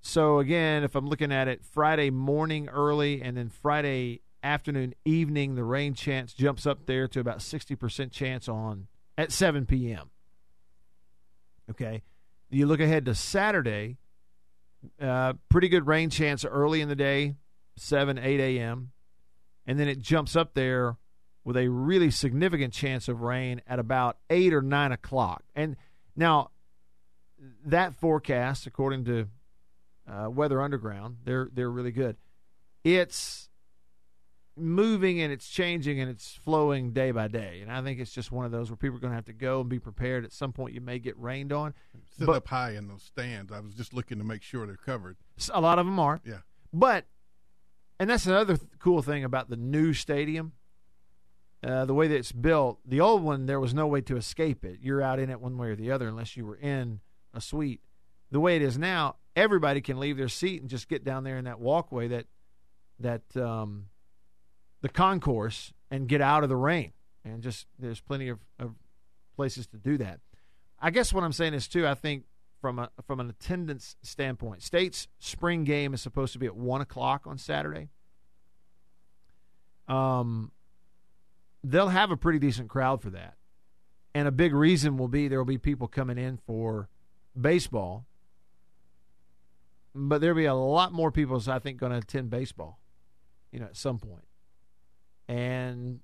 [0.00, 5.54] So again, if I'm looking at it Friday morning early and then Friday afternoon evening,
[5.54, 10.10] the rain chance jumps up there to about 60% chance on at 7 p.m.
[11.70, 12.02] Okay.
[12.50, 13.96] You look ahead to Saturday,
[15.00, 17.36] uh, pretty good rain chance early in the day,
[17.76, 18.92] 7, 8 a.m.
[19.66, 20.98] And then it jumps up there
[21.44, 25.42] with a really significant chance of rain at about 8 or 9 o'clock.
[25.54, 25.76] And
[26.16, 26.50] now,
[27.66, 29.28] that forecast, according to
[30.10, 32.16] uh, Weather Underground, they're, they're really good.
[32.82, 33.50] It's
[34.56, 37.58] moving and it's changing and it's flowing day by day.
[37.60, 39.32] And I think it's just one of those where people are going to have to
[39.32, 40.24] go and be prepared.
[40.24, 41.74] At some point, you may get rained on.
[42.16, 43.50] Sit But- up high in those stands.
[43.52, 45.16] I was just looking to make sure they're covered.
[45.52, 46.20] A lot of them are.
[46.24, 46.38] Yeah.
[46.72, 47.06] But,
[47.98, 50.52] and that's another th- cool thing about the new stadium.
[51.64, 54.64] Uh, the way that it's built, the old one, there was no way to escape
[54.64, 54.80] it.
[54.82, 57.00] You're out in it one way or the other unless you were in
[57.32, 57.80] a suite.
[58.30, 61.38] The way it is now, everybody can leave their seat and just get down there
[61.38, 62.26] in that walkway that
[63.00, 63.86] that um,
[64.82, 66.92] the concourse and get out of the rain.
[67.24, 68.74] And just there's plenty of, of
[69.34, 70.20] places to do that.
[70.78, 71.86] I guess what I'm saying is too.
[71.86, 72.24] I think
[72.60, 76.82] from a from an attendance standpoint, State's spring game is supposed to be at one
[76.82, 77.88] o'clock on Saturday.
[79.88, 80.52] Um,
[81.64, 83.34] they'll have a pretty decent crowd for that,
[84.14, 86.88] and a big reason will be there will be people coming in for
[87.38, 88.06] baseball.
[89.96, 92.80] But there'll be a lot more people, I think, going to attend baseball,
[93.52, 94.26] you know, at some point.
[95.28, 96.00] And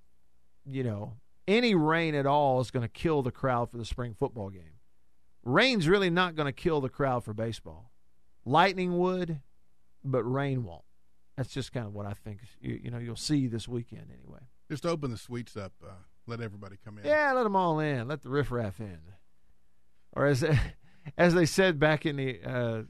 [0.65, 1.15] you know,
[1.47, 4.79] any rain at all is going to kill the crowd for the spring football game.
[5.43, 7.91] Rain's really not going to kill the crowd for baseball.
[8.45, 9.41] Lightning would,
[10.05, 10.85] but rain won't.
[11.37, 12.41] That's just kind of what I think.
[12.61, 14.41] You, you know, you'll see this weekend anyway.
[14.71, 15.73] Just open the suites up.
[15.85, 15.91] Uh,
[16.27, 17.05] let everybody come in.
[17.05, 18.07] Yeah, let them all in.
[18.09, 18.99] Let the riffraff in.
[20.15, 20.45] Or as
[21.19, 22.83] as they said back in the uh,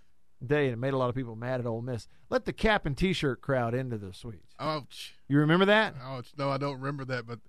[0.44, 2.06] day, and it made a lot of people mad at Ole Miss.
[2.28, 4.54] Let the cap and T-shirt crowd into the suites.
[4.58, 5.14] Ouch.
[5.28, 5.94] You remember that?
[6.02, 6.32] Ouch.
[6.36, 7.40] No, I don't remember that, but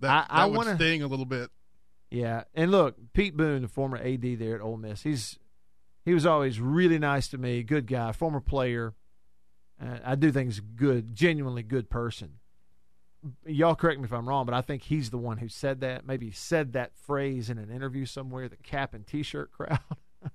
[0.00, 1.50] that, I- that would wanna- sting a little bit.
[2.10, 5.38] Yeah, and look, Pete Boone, the former AD there at Ole Miss, he's
[6.04, 7.62] he was always really nice to me.
[7.62, 8.92] Good guy, former player.
[9.82, 12.34] Uh, I do think he's good, genuinely good person.
[13.46, 16.04] Y'all correct me if I'm wrong, but I think he's the one who said that.
[16.06, 18.48] Maybe he said that phrase in an interview somewhere.
[18.48, 19.78] The cap and T-shirt crowd.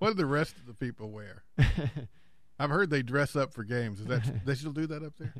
[0.00, 1.42] What do the rest of the people wear?
[2.60, 3.98] I've heard they dress up for games.
[3.98, 5.34] Is that they still do that up there?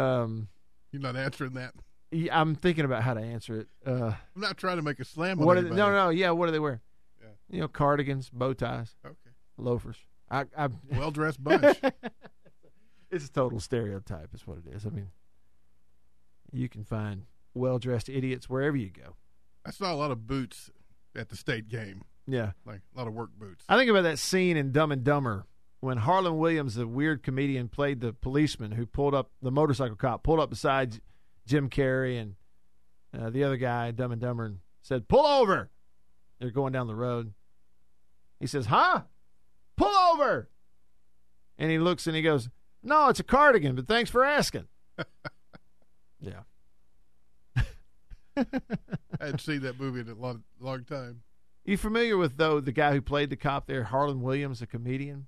[0.00, 0.46] um,
[0.92, 1.74] You're not answering that.
[2.12, 3.66] yeah, I'm thinking about how to answer it.
[3.84, 5.56] Uh, I'm not trying to make a slam what?
[5.56, 6.30] Are they, no, no, yeah.
[6.30, 6.80] What do they wear?
[7.20, 7.28] Yeah.
[7.50, 9.16] You know, cardigans, bow ties, Okay.
[9.56, 9.96] loafers.
[10.30, 11.76] I, I Well dressed bunch.
[13.10, 14.86] it's a total stereotype, is what it is.
[14.86, 15.08] I mean,
[16.52, 19.16] you can find well dressed idiots wherever you go.
[19.64, 20.70] I saw a lot of boots
[21.14, 22.52] at the state game, Yeah.
[22.64, 23.64] like a lot of work boots.
[23.68, 25.46] I think about that scene in Dumb and Dumber
[25.80, 30.22] when Harland Williams, the weird comedian, played the policeman who pulled up the motorcycle cop,
[30.22, 31.00] pulled up beside
[31.46, 32.34] Jim Carrey and
[33.18, 35.70] uh, the other guy, Dumb and Dumber, and said, "Pull over."
[36.38, 37.32] They're going down the road.
[38.38, 39.02] He says, "Huh?
[39.76, 40.48] Pull over."
[41.58, 42.48] And he looks and he goes,
[42.82, 44.68] "No, it's a cardigan, but thanks for asking."
[46.20, 46.40] yeah.
[48.36, 48.44] I
[49.20, 51.22] hadn't seen that movie in a long, long time.
[51.64, 55.26] You familiar with though the guy who played the cop there, Harland Williams, a comedian?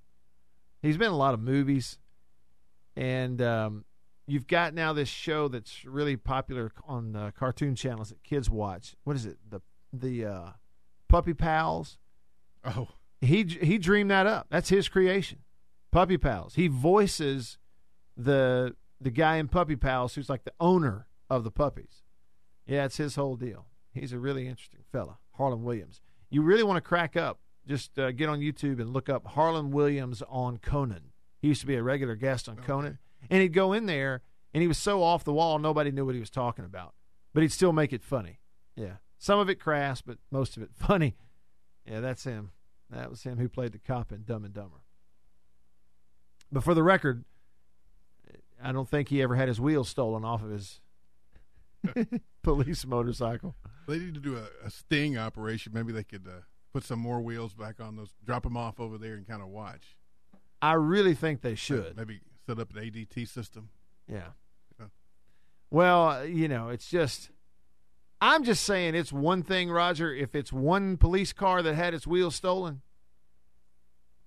[0.81, 1.98] He's been in a lot of movies,
[2.96, 3.85] and um,
[4.26, 8.94] you've got now this show that's really popular on uh, cartoon channels that kids watch.
[9.05, 9.37] What is it?
[9.48, 9.61] The
[9.92, 10.48] the uh,
[11.09, 11.98] Puppy Pals.
[12.64, 12.88] Oh,
[13.20, 14.46] He he dreamed that up.
[14.50, 15.40] That's his creation.
[15.90, 16.55] Puppy Pals.
[16.55, 17.59] He voices
[18.16, 22.02] the the guy in Puppy Pals who's like the owner of the puppies.
[22.66, 23.66] Yeah, it's his whole deal.
[23.92, 26.00] He's a really interesting fella, Harland Williams.
[26.28, 27.40] You really want to crack up?
[27.66, 31.12] Just uh, get on YouTube and look up Harland Williams on Conan.
[31.40, 32.98] He used to be a regular guest on Conan,
[33.30, 36.14] and he'd go in there, and he was so off the wall, nobody knew what
[36.14, 36.94] he was talking about,
[37.32, 38.40] but he'd still make it funny.
[38.76, 41.16] Yeah, some of it crass, but most of it funny.
[41.86, 42.50] Yeah, that's him.
[42.90, 44.82] That was him who played the cop in Dumb and Dumber.
[46.52, 47.24] But for the record,
[48.62, 50.81] I don't think he ever had his wheels stolen off of his
[52.42, 53.55] police motorcycle.
[53.88, 55.73] they need to do a, a sting operation.
[55.75, 56.40] Maybe they could uh,
[56.73, 59.49] put some more wheels back on those, drop them off over there, and kind of
[59.49, 59.96] watch.
[60.62, 61.96] I really think they should.
[61.96, 63.70] Maybe set up an ADT system.
[64.09, 64.29] Yeah.
[64.79, 64.87] Yeah.
[65.70, 67.31] Well, you know, it's just.
[68.23, 70.12] I'm just saying it's one thing, Roger.
[70.12, 72.83] If it's one police car that had its wheels stolen,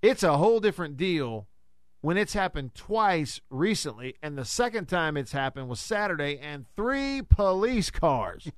[0.02, 1.48] it's a whole different deal
[2.04, 4.14] when it's happened twice recently.
[4.22, 8.52] And the second time it's happened was Saturday, and three police cars.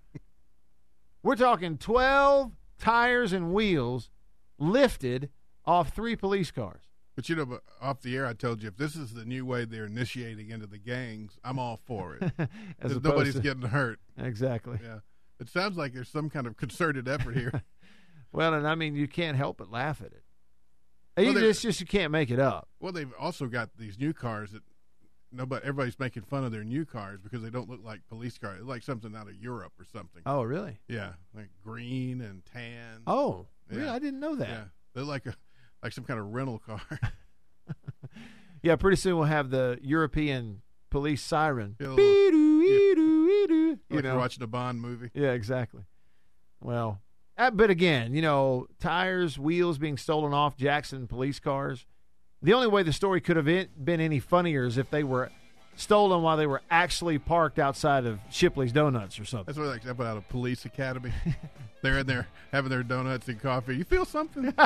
[1.23, 4.09] We're talking 12 tires and wheels
[4.57, 5.29] lifted
[5.63, 6.81] off three police cars.
[7.15, 9.63] But you know, off the air, I told you if this is the new way
[9.63, 12.49] they're initiating into the gangs, I'm all for it.
[13.03, 13.99] Nobody's to- getting hurt.
[14.17, 14.79] Exactly.
[14.83, 14.99] Yeah,
[15.39, 17.61] it sounds like there's some kind of concerted effort here.
[18.31, 20.24] Well, and I mean, you can't help but laugh at it.
[21.17, 22.67] Well, You there- it's just you can't make it up.
[22.79, 24.63] well, they've also got these new cars that
[25.31, 28.59] nobody, everybody's making fun of their new cars because they don't look like police cars,
[28.59, 30.21] It's like something out of Europe or something.
[30.25, 30.79] Oh, really?
[30.87, 33.01] Yeah, like green and tan.
[33.07, 33.77] Oh, Yeah.
[33.77, 33.89] really?
[33.89, 34.49] I didn't know that.
[34.49, 35.35] yeah, they're like a
[35.83, 36.81] like some kind of rental car.
[38.61, 41.75] Yeah, pretty soon we'll have the European police siren.
[41.79, 44.17] Yeah, little- like You you're know.
[44.17, 45.11] watching a Bond movie.
[45.13, 45.83] Yeah, exactly.
[46.61, 46.99] Well,
[47.37, 51.85] Uh, but again, you know, tires, wheels being stolen off Jackson police cars.
[52.41, 55.31] The only way the story could have been any funnier is if they were
[55.75, 59.45] stolen while they were actually parked outside of Shipley's Donuts or something.
[59.53, 61.11] That's what like out a police academy.
[61.81, 63.75] They're in there having their donuts and coffee.
[63.75, 64.53] You feel something?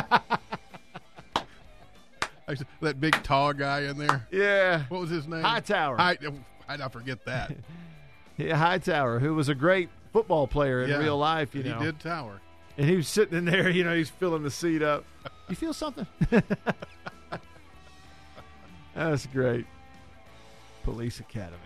[2.81, 4.27] That big tall guy in there.
[4.31, 4.83] Yeah.
[4.89, 5.43] What was his name?
[5.43, 5.97] Hightower.
[5.97, 6.33] High, oh,
[6.67, 7.55] I I forget that.
[8.37, 10.99] Yeah, Hightower, who was a great football player in Yeah.
[10.99, 11.79] real life, you he know.
[11.79, 12.39] He did tower.
[12.77, 15.03] And he was sitting in there, you know, he's filling the seat up.
[15.49, 16.07] You feel something?
[18.95, 19.65] That's great.
[20.83, 21.57] Police Academy.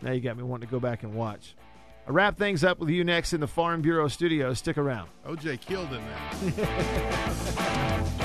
[0.00, 1.54] Now you got me wanting to go back and watch.
[2.06, 4.52] I wrap things up with you next in the Farm Bureau studio.
[4.52, 5.08] Stick around.
[5.26, 6.02] OJ killed in
[6.56, 8.20] that.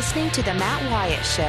[0.00, 1.42] listening to The Matt Wyatt Show.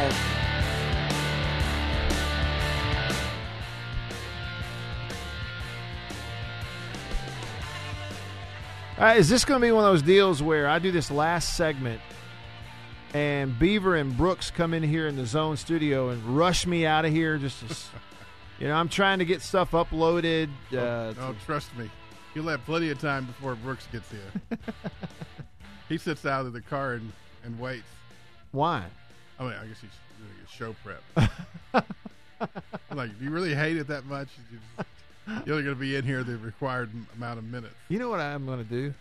[8.97, 11.09] All right, is this going to be one of those deals where I do this
[11.09, 12.01] last segment
[13.13, 17.05] and Beaver and Brooks come in here in the zone studio and rush me out
[17.05, 17.37] of here?
[17.37, 17.75] Just, to
[18.59, 20.49] you know, I'm trying to get stuff uploaded.
[20.73, 21.89] Uh, oh, trust me,
[22.35, 24.59] you'll have plenty of time before Brooks gets here.
[25.87, 27.13] he sits out of the car and,
[27.45, 27.87] and waits.
[28.51, 28.85] Why?
[29.39, 31.85] I mean, I guess he's doing a show prep.
[32.93, 34.27] Like, do you really hate it that much?
[35.45, 37.75] You're only going to be in here the required amount of minutes.
[37.87, 38.93] You know what I'm going to do?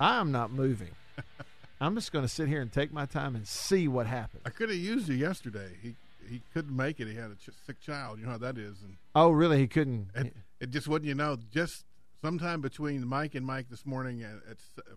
[0.00, 0.88] I am not moving.
[1.80, 4.42] I'm just going to sit here and take my time and see what happens.
[4.46, 5.68] I could have used you yesterday.
[5.82, 5.94] He
[6.28, 7.08] he couldn't make it.
[7.08, 8.18] He had a ch- sick child.
[8.18, 9.58] You know how that is, and Oh, really?
[9.58, 10.08] He couldn't.
[10.14, 11.08] it, it just wouldn't.
[11.08, 11.84] You know, just
[12.22, 14.56] sometime between Mike and Mike this morning at, at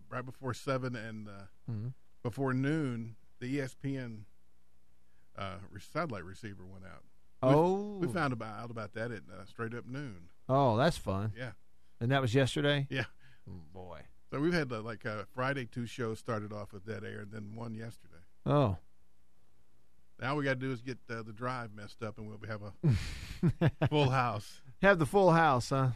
[0.10, 1.32] right before seven and uh,
[1.72, 1.94] Mhm.
[2.24, 4.22] before noon, the ESPN
[5.38, 5.56] uh,
[5.94, 7.04] satellite receiver went out.
[7.44, 7.98] Oh.
[8.00, 10.30] we found about out about that at uh, straight up noon.
[10.50, 11.34] Oh, that's fun.
[11.38, 11.52] Yeah,
[12.00, 12.88] And that was yesterday?
[12.90, 13.04] yeah.
[13.50, 14.02] Oh, boy.
[14.32, 17.32] So we've had uh, like uh, Friday two shows started off with dead air, and
[17.32, 18.24] then one yesterday.
[18.46, 18.78] Oh.
[20.20, 22.62] Now we got to do is get uh, the drive messed up, and we'll have
[22.64, 24.62] a full house.
[24.82, 25.90] Have the full house, huh?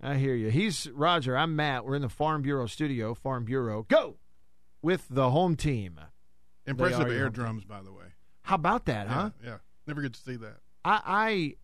[0.00, 0.48] I hear you.
[0.50, 1.36] He's Roger.
[1.36, 1.84] I'm Matt.
[1.84, 3.14] We're in the Farm Bureau studio.
[3.14, 4.16] Farm Bureau, go
[4.82, 6.00] with the home team.
[6.68, 8.04] Impressive air drums, by the way.
[8.42, 9.30] How about that, huh?
[9.42, 9.56] Yeah, yeah.
[9.86, 10.58] Never get to see that.
[10.84, 11.54] I, I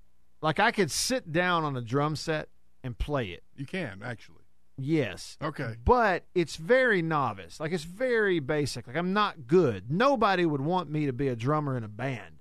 [0.42, 0.60] like.
[0.60, 2.48] I could sit down on a drum set
[2.82, 3.42] and play it.
[3.56, 4.38] You can actually.
[4.76, 5.36] Yes.
[5.40, 5.76] Okay.
[5.84, 7.60] But it's very novice.
[7.60, 8.86] Like it's very basic.
[8.86, 9.90] Like I'm not good.
[9.90, 12.40] Nobody would want me to be a drummer in a band.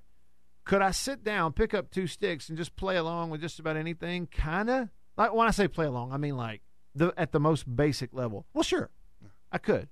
[0.65, 3.75] Could I sit down, pick up two sticks, and just play along with just about
[3.75, 4.27] anything?
[4.27, 4.89] Kinda.
[5.17, 6.61] Like when I say play along, I mean like
[6.95, 8.45] the at the most basic level.
[8.53, 8.89] Well, sure,
[9.51, 9.89] I could.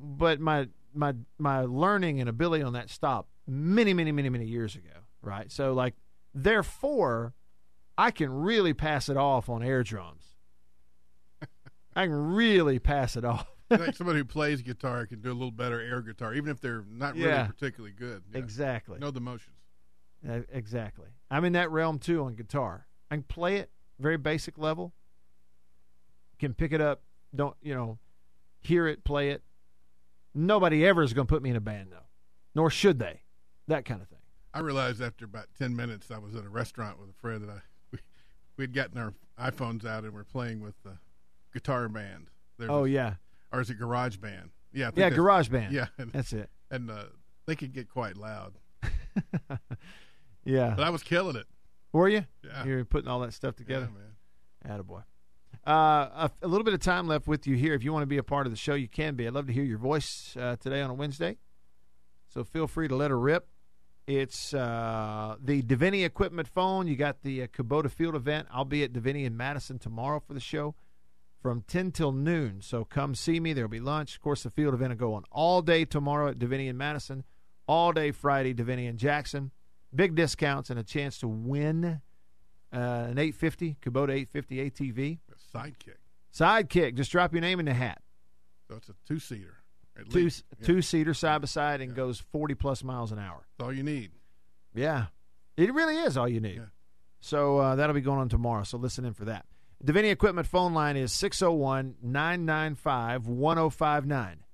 [0.00, 4.74] But my my my learning and ability on that stop many many many many years
[4.76, 4.90] ago.
[5.22, 5.50] Right.
[5.50, 5.94] So like
[6.34, 7.34] therefore,
[7.96, 10.24] I can really pass it off on air drums.
[11.96, 13.46] I can really pass it off.
[13.70, 16.84] like somebody who plays guitar can do a little better air guitar, even if they're
[16.88, 17.46] not really Yeah.
[17.46, 18.22] particularly good.
[18.32, 18.38] Yeah.
[18.38, 18.98] Exactly.
[18.98, 19.56] Know the motions.
[20.28, 21.08] Uh, exactly.
[21.30, 22.86] I'm in that realm too on guitar.
[23.10, 24.92] I can play it very basic level.
[26.38, 27.02] Can pick it up.
[27.34, 27.98] Don't you know?
[28.60, 29.42] Hear it, play it.
[30.34, 32.06] Nobody ever is going to put me in a band though,
[32.54, 33.22] nor should they.
[33.66, 34.18] That kind of thing.
[34.54, 37.50] I realized after about ten minutes, I was at a restaurant with a friend, that
[37.50, 37.60] I
[37.92, 37.98] we
[38.56, 40.98] we'd gotten our iPhones out and we're playing with the
[41.52, 42.28] guitar band.
[42.58, 43.14] There's Oh a- yeah.
[43.52, 44.50] or is it Garage Band?
[44.72, 45.72] Yeah, I think Yeah, Garage Band.
[45.74, 46.50] Yeah, and, That's it.
[46.70, 47.04] and uh,
[47.46, 48.54] they can get quite loud.
[50.44, 50.72] Yeah.
[50.76, 51.46] But I was killing it.
[51.92, 52.24] Were you?
[52.42, 52.64] Yeah.
[52.64, 53.90] You're putting all that stuff together.
[54.64, 54.80] Yeah, man.
[54.82, 55.02] Attaboy.
[55.68, 57.74] Uh, a, a little bit of time left with you here.
[57.74, 59.26] If you want to be a part of the show, you can be.
[59.26, 61.36] I'd love to hear your voice uh, today on a Wednesday.
[62.28, 63.46] So feel free to let her rip.
[64.06, 66.86] It's uh, the Deviney Equipment phone.
[66.86, 68.48] You got the uh, Kubota Field event.
[68.50, 70.74] I'll be at Deviney in Madison tomorrow for the show
[71.42, 72.62] from 10 till noon.
[72.62, 73.52] So come see me.
[73.52, 74.14] There'll be lunch.
[74.14, 77.24] Of course, the field event will go on all day tomorrow at Deviney in Madison,
[77.66, 79.50] all day Friday, Deviney in Jackson.
[79.94, 82.00] Big discounts and a chance to win
[82.72, 85.18] uh, an 850 Kubota 850 ATV.
[85.54, 85.96] Sidekick.
[86.34, 86.94] Sidekick.
[86.94, 88.00] Just drop your name in the hat.
[88.68, 89.56] So it's a two seater.
[90.10, 90.44] Two least.
[90.60, 90.66] Yeah.
[90.66, 93.46] two seater side by side and goes 40 plus miles an hour.
[93.58, 94.12] That's all you need.
[94.74, 95.06] Yeah.
[95.56, 96.56] It really is all you need.
[96.56, 96.66] Yeah.
[97.20, 98.62] So uh, that'll be going on tomorrow.
[98.62, 99.46] So listen in for that.
[99.84, 104.44] Deviney Equipment phone line is 601 995 1059.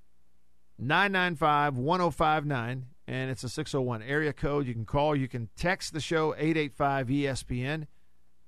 [0.78, 2.86] 995 1059.
[3.06, 4.66] And it's a 601 area code.
[4.66, 5.14] You can call.
[5.14, 7.86] You can text the show 885 ESPN,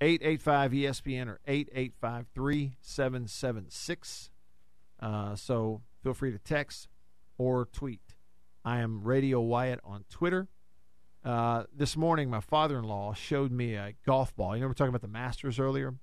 [0.00, 4.30] 885 ESPN, or 885 3776.
[5.00, 6.88] Uh, So feel free to text
[7.38, 8.14] or tweet.
[8.64, 10.48] I am Radio Wyatt on Twitter.
[11.24, 14.54] Uh, this morning, my father in law showed me a golf ball.
[14.54, 15.94] You know, we were talking about the Masters earlier.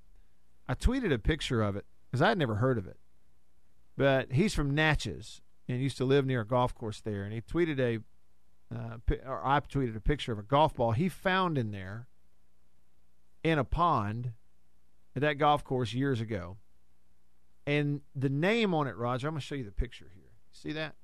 [0.68, 2.98] I tweeted a picture of it because I had never heard of it.
[3.96, 7.24] But he's from Natchez and used to live near a golf course there.
[7.24, 8.00] And he tweeted a,
[8.76, 12.08] uh, or I tweeted a picture of a golf ball he found in there
[13.44, 14.32] in a pond
[15.16, 16.58] at that golf course years ago.
[17.66, 20.32] And the name on it, Roger, I'm going to show you the picture here.
[20.52, 20.96] See that?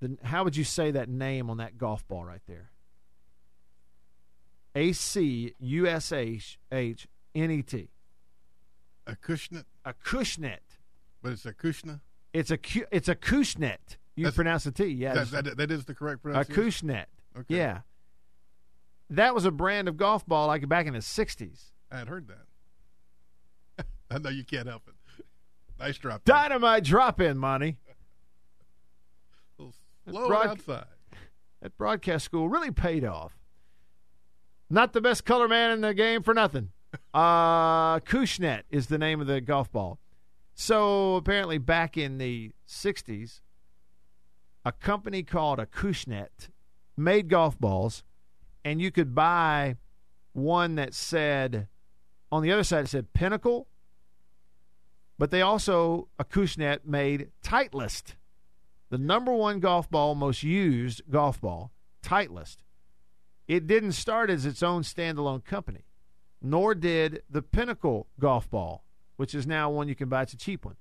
[0.00, 2.70] The, how would you say that name on that golf ball right there?
[4.74, 7.88] A C U S H H N E T.
[9.06, 10.58] Acushnet, A Cushnet.
[11.22, 12.00] but it's a Kushna.
[12.32, 12.58] It's a
[12.90, 13.96] it's a Cushnet.
[14.16, 15.14] You That's- pronounce the T, yeah.
[15.24, 16.90] That, that, that is the correct pronunciation.
[16.90, 16.94] a.
[16.94, 17.04] Cushnet.
[17.40, 17.56] Okay.
[17.56, 17.80] Yeah.
[19.12, 21.70] That was a brand of golf ball like back in the '60s.
[21.90, 23.86] I had heard that.
[24.10, 25.24] I know you can't help it.
[25.78, 26.24] Nice drop.
[26.24, 27.76] Dynamite drop in, money.
[29.60, 29.64] A
[30.10, 30.86] slow broad- outside.
[31.60, 33.38] That broadcast school really paid off.
[34.70, 36.70] Not the best color man in the game for nothing.
[37.14, 39.98] Uh, Cushnet is the name of the golf ball.
[40.54, 43.40] So apparently, back in the '60s,
[44.64, 46.50] a company called Acushnet
[46.94, 48.04] made golf balls,
[48.64, 49.76] and you could buy
[50.32, 51.68] one that said
[52.30, 53.66] on the other side it said Pinnacle,
[55.18, 58.14] but they also Acushnet made Titleist
[58.92, 61.72] the number one golf ball, most used golf ball,
[62.04, 62.56] Titleist.
[63.48, 65.86] It didn't start as its own standalone company,
[66.42, 68.84] nor did the Pinnacle golf ball,
[69.16, 70.22] which is now one you can buy.
[70.22, 70.76] It's a cheap one,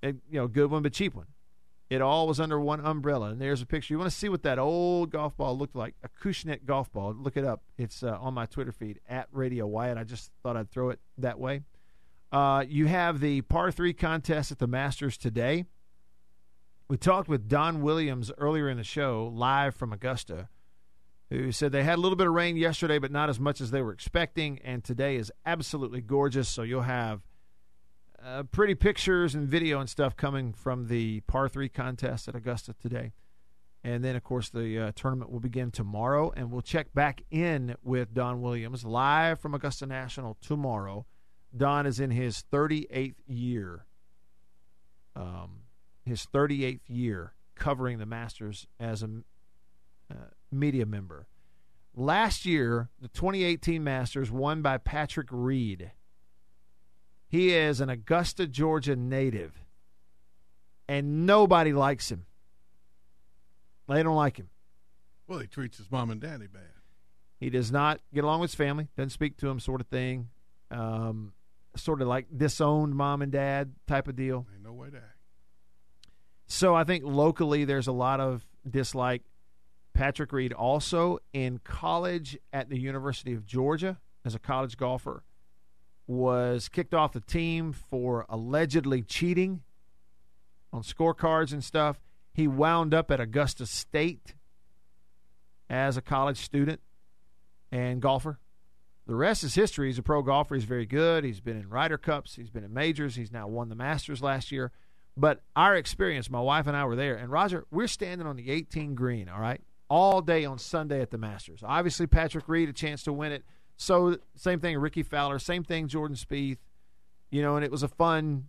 [0.00, 1.26] a, you know, good one but cheap one.
[1.88, 3.28] It all was under one umbrella.
[3.28, 3.94] And there's a picture.
[3.94, 5.94] You want to see what that old golf ball looked like?
[6.04, 7.14] Acushnet golf ball.
[7.14, 7.62] Look it up.
[7.78, 9.96] It's uh, on my Twitter feed at Radio Wyatt.
[9.96, 11.62] I just thought I'd throw it that way.
[12.32, 15.64] Uh, you have the par three contest at the Masters today.
[16.88, 20.48] We talked with Don Williams earlier in the show, live from Augusta,
[21.30, 23.70] who said they had a little bit of rain yesterday, but not as much as
[23.70, 24.60] they were expecting.
[24.64, 26.48] And today is absolutely gorgeous.
[26.48, 27.22] So you'll have
[28.26, 32.74] uh, pretty pictures and video and stuff coming from the par three contest at Augusta
[32.80, 33.12] today.
[33.84, 36.32] And then, of course, the uh, tournament will begin tomorrow.
[36.36, 41.06] And we'll check back in with Don Williams live from Augusta National tomorrow.
[41.56, 43.86] Don is in his 38th year.
[45.14, 45.60] Um,
[46.04, 49.08] his 38th year covering the Masters as a
[50.10, 50.14] uh,
[50.50, 51.28] media member.
[51.94, 55.92] Last year, the 2018 Masters won by Patrick Reed.
[57.36, 59.52] He is an Augusta, Georgia native,
[60.88, 62.24] and nobody likes him.
[63.88, 64.48] They don't like him.
[65.26, 66.62] Well, he treats his mom and daddy bad.
[67.38, 70.30] He does not get along with his family, doesn't speak to him, sort of thing.
[70.70, 71.34] Um,
[71.76, 74.46] sort of like disowned mom and dad type of deal.
[74.54, 75.18] Ain't no way to act.
[76.46, 79.20] So I think locally there's a lot of dislike.
[79.92, 85.22] Patrick Reed also in college at the University of Georgia as a college golfer
[86.06, 89.62] was kicked off the team for allegedly cheating
[90.72, 92.00] on scorecards and stuff.
[92.32, 94.34] He wound up at Augusta State
[95.68, 96.80] as a college student
[97.72, 98.38] and golfer.
[99.06, 99.88] The rest is history.
[99.88, 100.54] He's a pro golfer.
[100.54, 101.24] He's very good.
[101.24, 102.34] He's been in Ryder Cups.
[102.34, 103.14] He's been in majors.
[103.14, 104.72] He's now won the Masters last year.
[105.16, 108.50] But our experience, my wife and I were there, and Roger, we're standing on the
[108.50, 111.60] 18 green, all right, all day on Sunday at the Masters.
[111.64, 113.44] Obviously, Patrick Reed a chance to win it.
[113.76, 116.58] So same thing, Rickie Fowler, same thing, Jordan Spieth,
[117.30, 118.48] you know, and it was a fun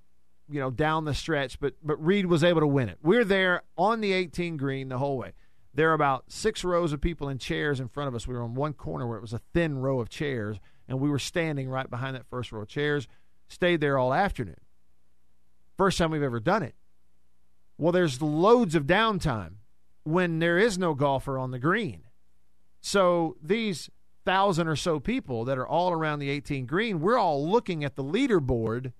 [0.49, 2.97] you know, down the stretch, but but Reed was able to win it.
[3.01, 5.33] We're there on the 18 green the whole way.
[5.73, 8.27] There are about six rows of people in chairs in front of us.
[8.27, 10.57] We were on one corner where it was a thin row of chairs,
[10.87, 13.07] and we were standing right behind that first row of chairs.
[13.49, 14.57] Stayed there all afternoon.
[15.77, 16.75] First time we've ever done it.
[17.77, 19.55] Well, there's loads of downtime
[20.03, 22.03] when there is no golfer on the green.
[22.81, 23.89] So these
[24.27, 27.95] thousand or so people that are all around the 18 green, we're all looking at
[27.95, 28.91] the leaderboard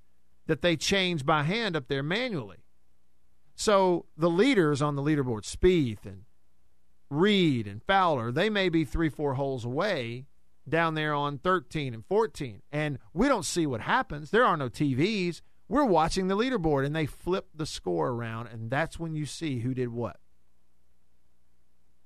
[0.46, 2.64] that they change by hand up there manually.
[3.54, 6.24] So the leaders on the leaderboard, Spieth and
[7.10, 10.28] Reed and Fowler, they may be three, four holes away
[10.70, 12.62] down there on 13 and 14.
[12.72, 14.32] And we don't see what happens.
[14.32, 15.42] There are no TVs.
[15.68, 19.60] We're watching the leaderboard and they flip the score around, and that's when you see
[19.60, 20.22] who did what.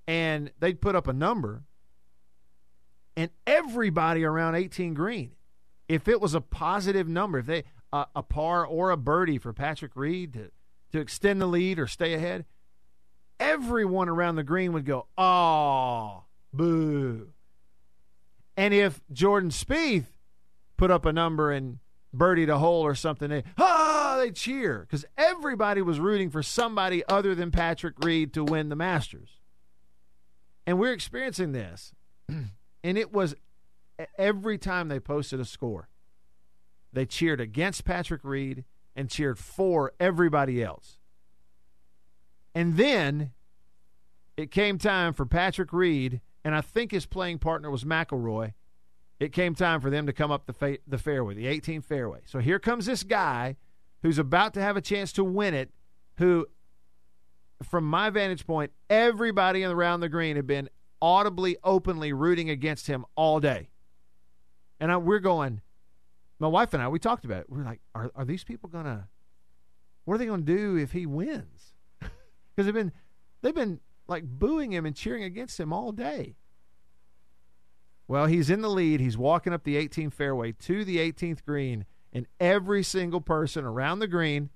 [0.08, 1.66] And they'd put up a number,
[3.16, 5.32] and everybody around 18 green,
[5.88, 9.54] if it was a positive number, if they a, a par or a birdie for
[9.54, 10.52] Patrick Reed to,
[10.94, 12.46] to extend the lead or stay ahead,
[13.40, 17.30] everyone around the green would go, oh, boo.
[18.56, 20.06] And if Jordan Spieth
[20.78, 21.80] put up a number and
[22.16, 27.04] birdied a hole or something, they, ah, they cheer because everybody was rooting for somebody
[27.08, 29.40] other than Patrick Reed to win the Masters.
[30.68, 31.94] And we're experiencing this.
[32.84, 33.36] and it was
[34.18, 35.90] every time they posted a score,
[36.94, 38.66] they cheered against Patrick Reed
[38.96, 40.98] and cheered for everybody else.
[42.54, 43.32] And then
[44.36, 48.54] it came time for Patrick Reed, and I think his playing partner was McIlroy.
[49.20, 52.22] It came time for them to come up the fa- the fairway, the 18th fairway.
[52.26, 53.56] So here comes this guy
[54.02, 55.70] who's about to have a chance to win it,
[56.18, 56.48] who,
[57.62, 60.70] from my vantage point, everybody around the green had been
[61.02, 63.70] audibly, openly rooting against him all day.
[64.80, 65.62] And I, we're going,
[66.40, 67.50] my wife and I, we talked about it.
[67.50, 69.08] We're like, are, are these people going to,
[70.06, 71.74] what are they going to do if he wins?
[72.54, 72.92] Because they've been,
[73.42, 73.80] they've been
[74.10, 76.36] like booing him and cheering against him all day.
[78.10, 79.00] Well, he's in the lead.
[79.00, 84.00] He's walking up the 18th fairway to the 18th green, and every single person around
[84.00, 84.50] the green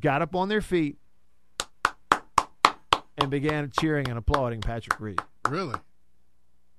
[0.00, 0.98] got up on their feet
[3.16, 5.20] and began cheering and applauding Patrick Reed.
[5.50, 5.78] Really?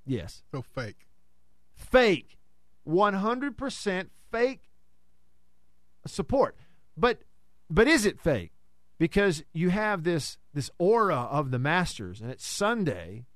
[0.06, 0.42] Yes.
[0.52, 1.06] So fake.
[1.74, 2.38] Fake.
[2.86, 4.62] 100% fake
[6.06, 6.56] support.
[6.96, 7.22] But
[7.68, 8.52] but is it fake?
[8.98, 13.26] Because you have this this aura of the Masters and it's Sunday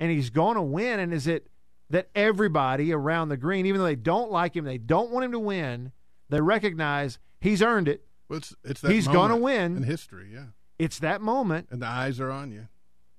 [0.00, 1.48] and he's going to win and is it
[1.90, 5.32] that everybody around the green even though they don't like him, they don't want him
[5.32, 5.92] to win,
[6.30, 8.04] they recognize he's earned it.
[8.28, 9.76] Well, it's, it's that he's going to win.
[9.76, 10.46] in history, yeah.
[10.78, 12.68] It's that moment And the eyes are on you.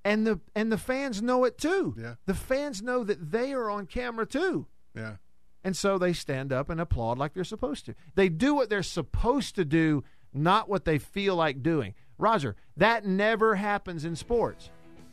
[0.07, 1.93] And the and the fans know it too.
[1.99, 2.15] Yeah.
[2.25, 4.67] The fans know that they are on camera too.
[4.95, 5.17] Yeah.
[5.65, 7.95] And so they stand up and applaud like they're supposed to.
[8.15, 11.93] They do what they're supposed to do, not what they feel like doing.
[12.17, 14.69] Roger, that never happens in sports.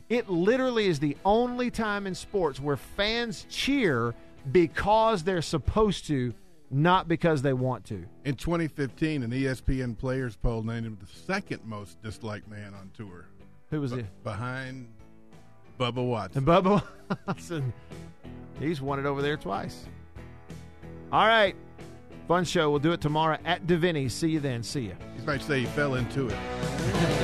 [0.09, 4.15] It literally is the only time in sports where fans cheer
[4.53, 6.35] because they're supposed to,
[6.71, 8.05] not because they want to.
[8.25, 13.27] In 2015, an ESPN players poll named him the second most disliked man on tour,
[13.71, 14.07] Who was it?
[14.23, 14.89] behind
[15.79, 16.39] Bubba Watson.
[16.39, 16.83] And Bubba
[17.27, 17.73] Watson.
[18.61, 19.85] He's won it over there twice.
[21.13, 21.57] All right.
[22.29, 22.71] Fun show.
[22.71, 24.11] We'll do it tomorrow at Deviney.
[24.11, 24.63] See you then.
[24.63, 24.97] See you.
[25.19, 27.21] You might say he fell into it.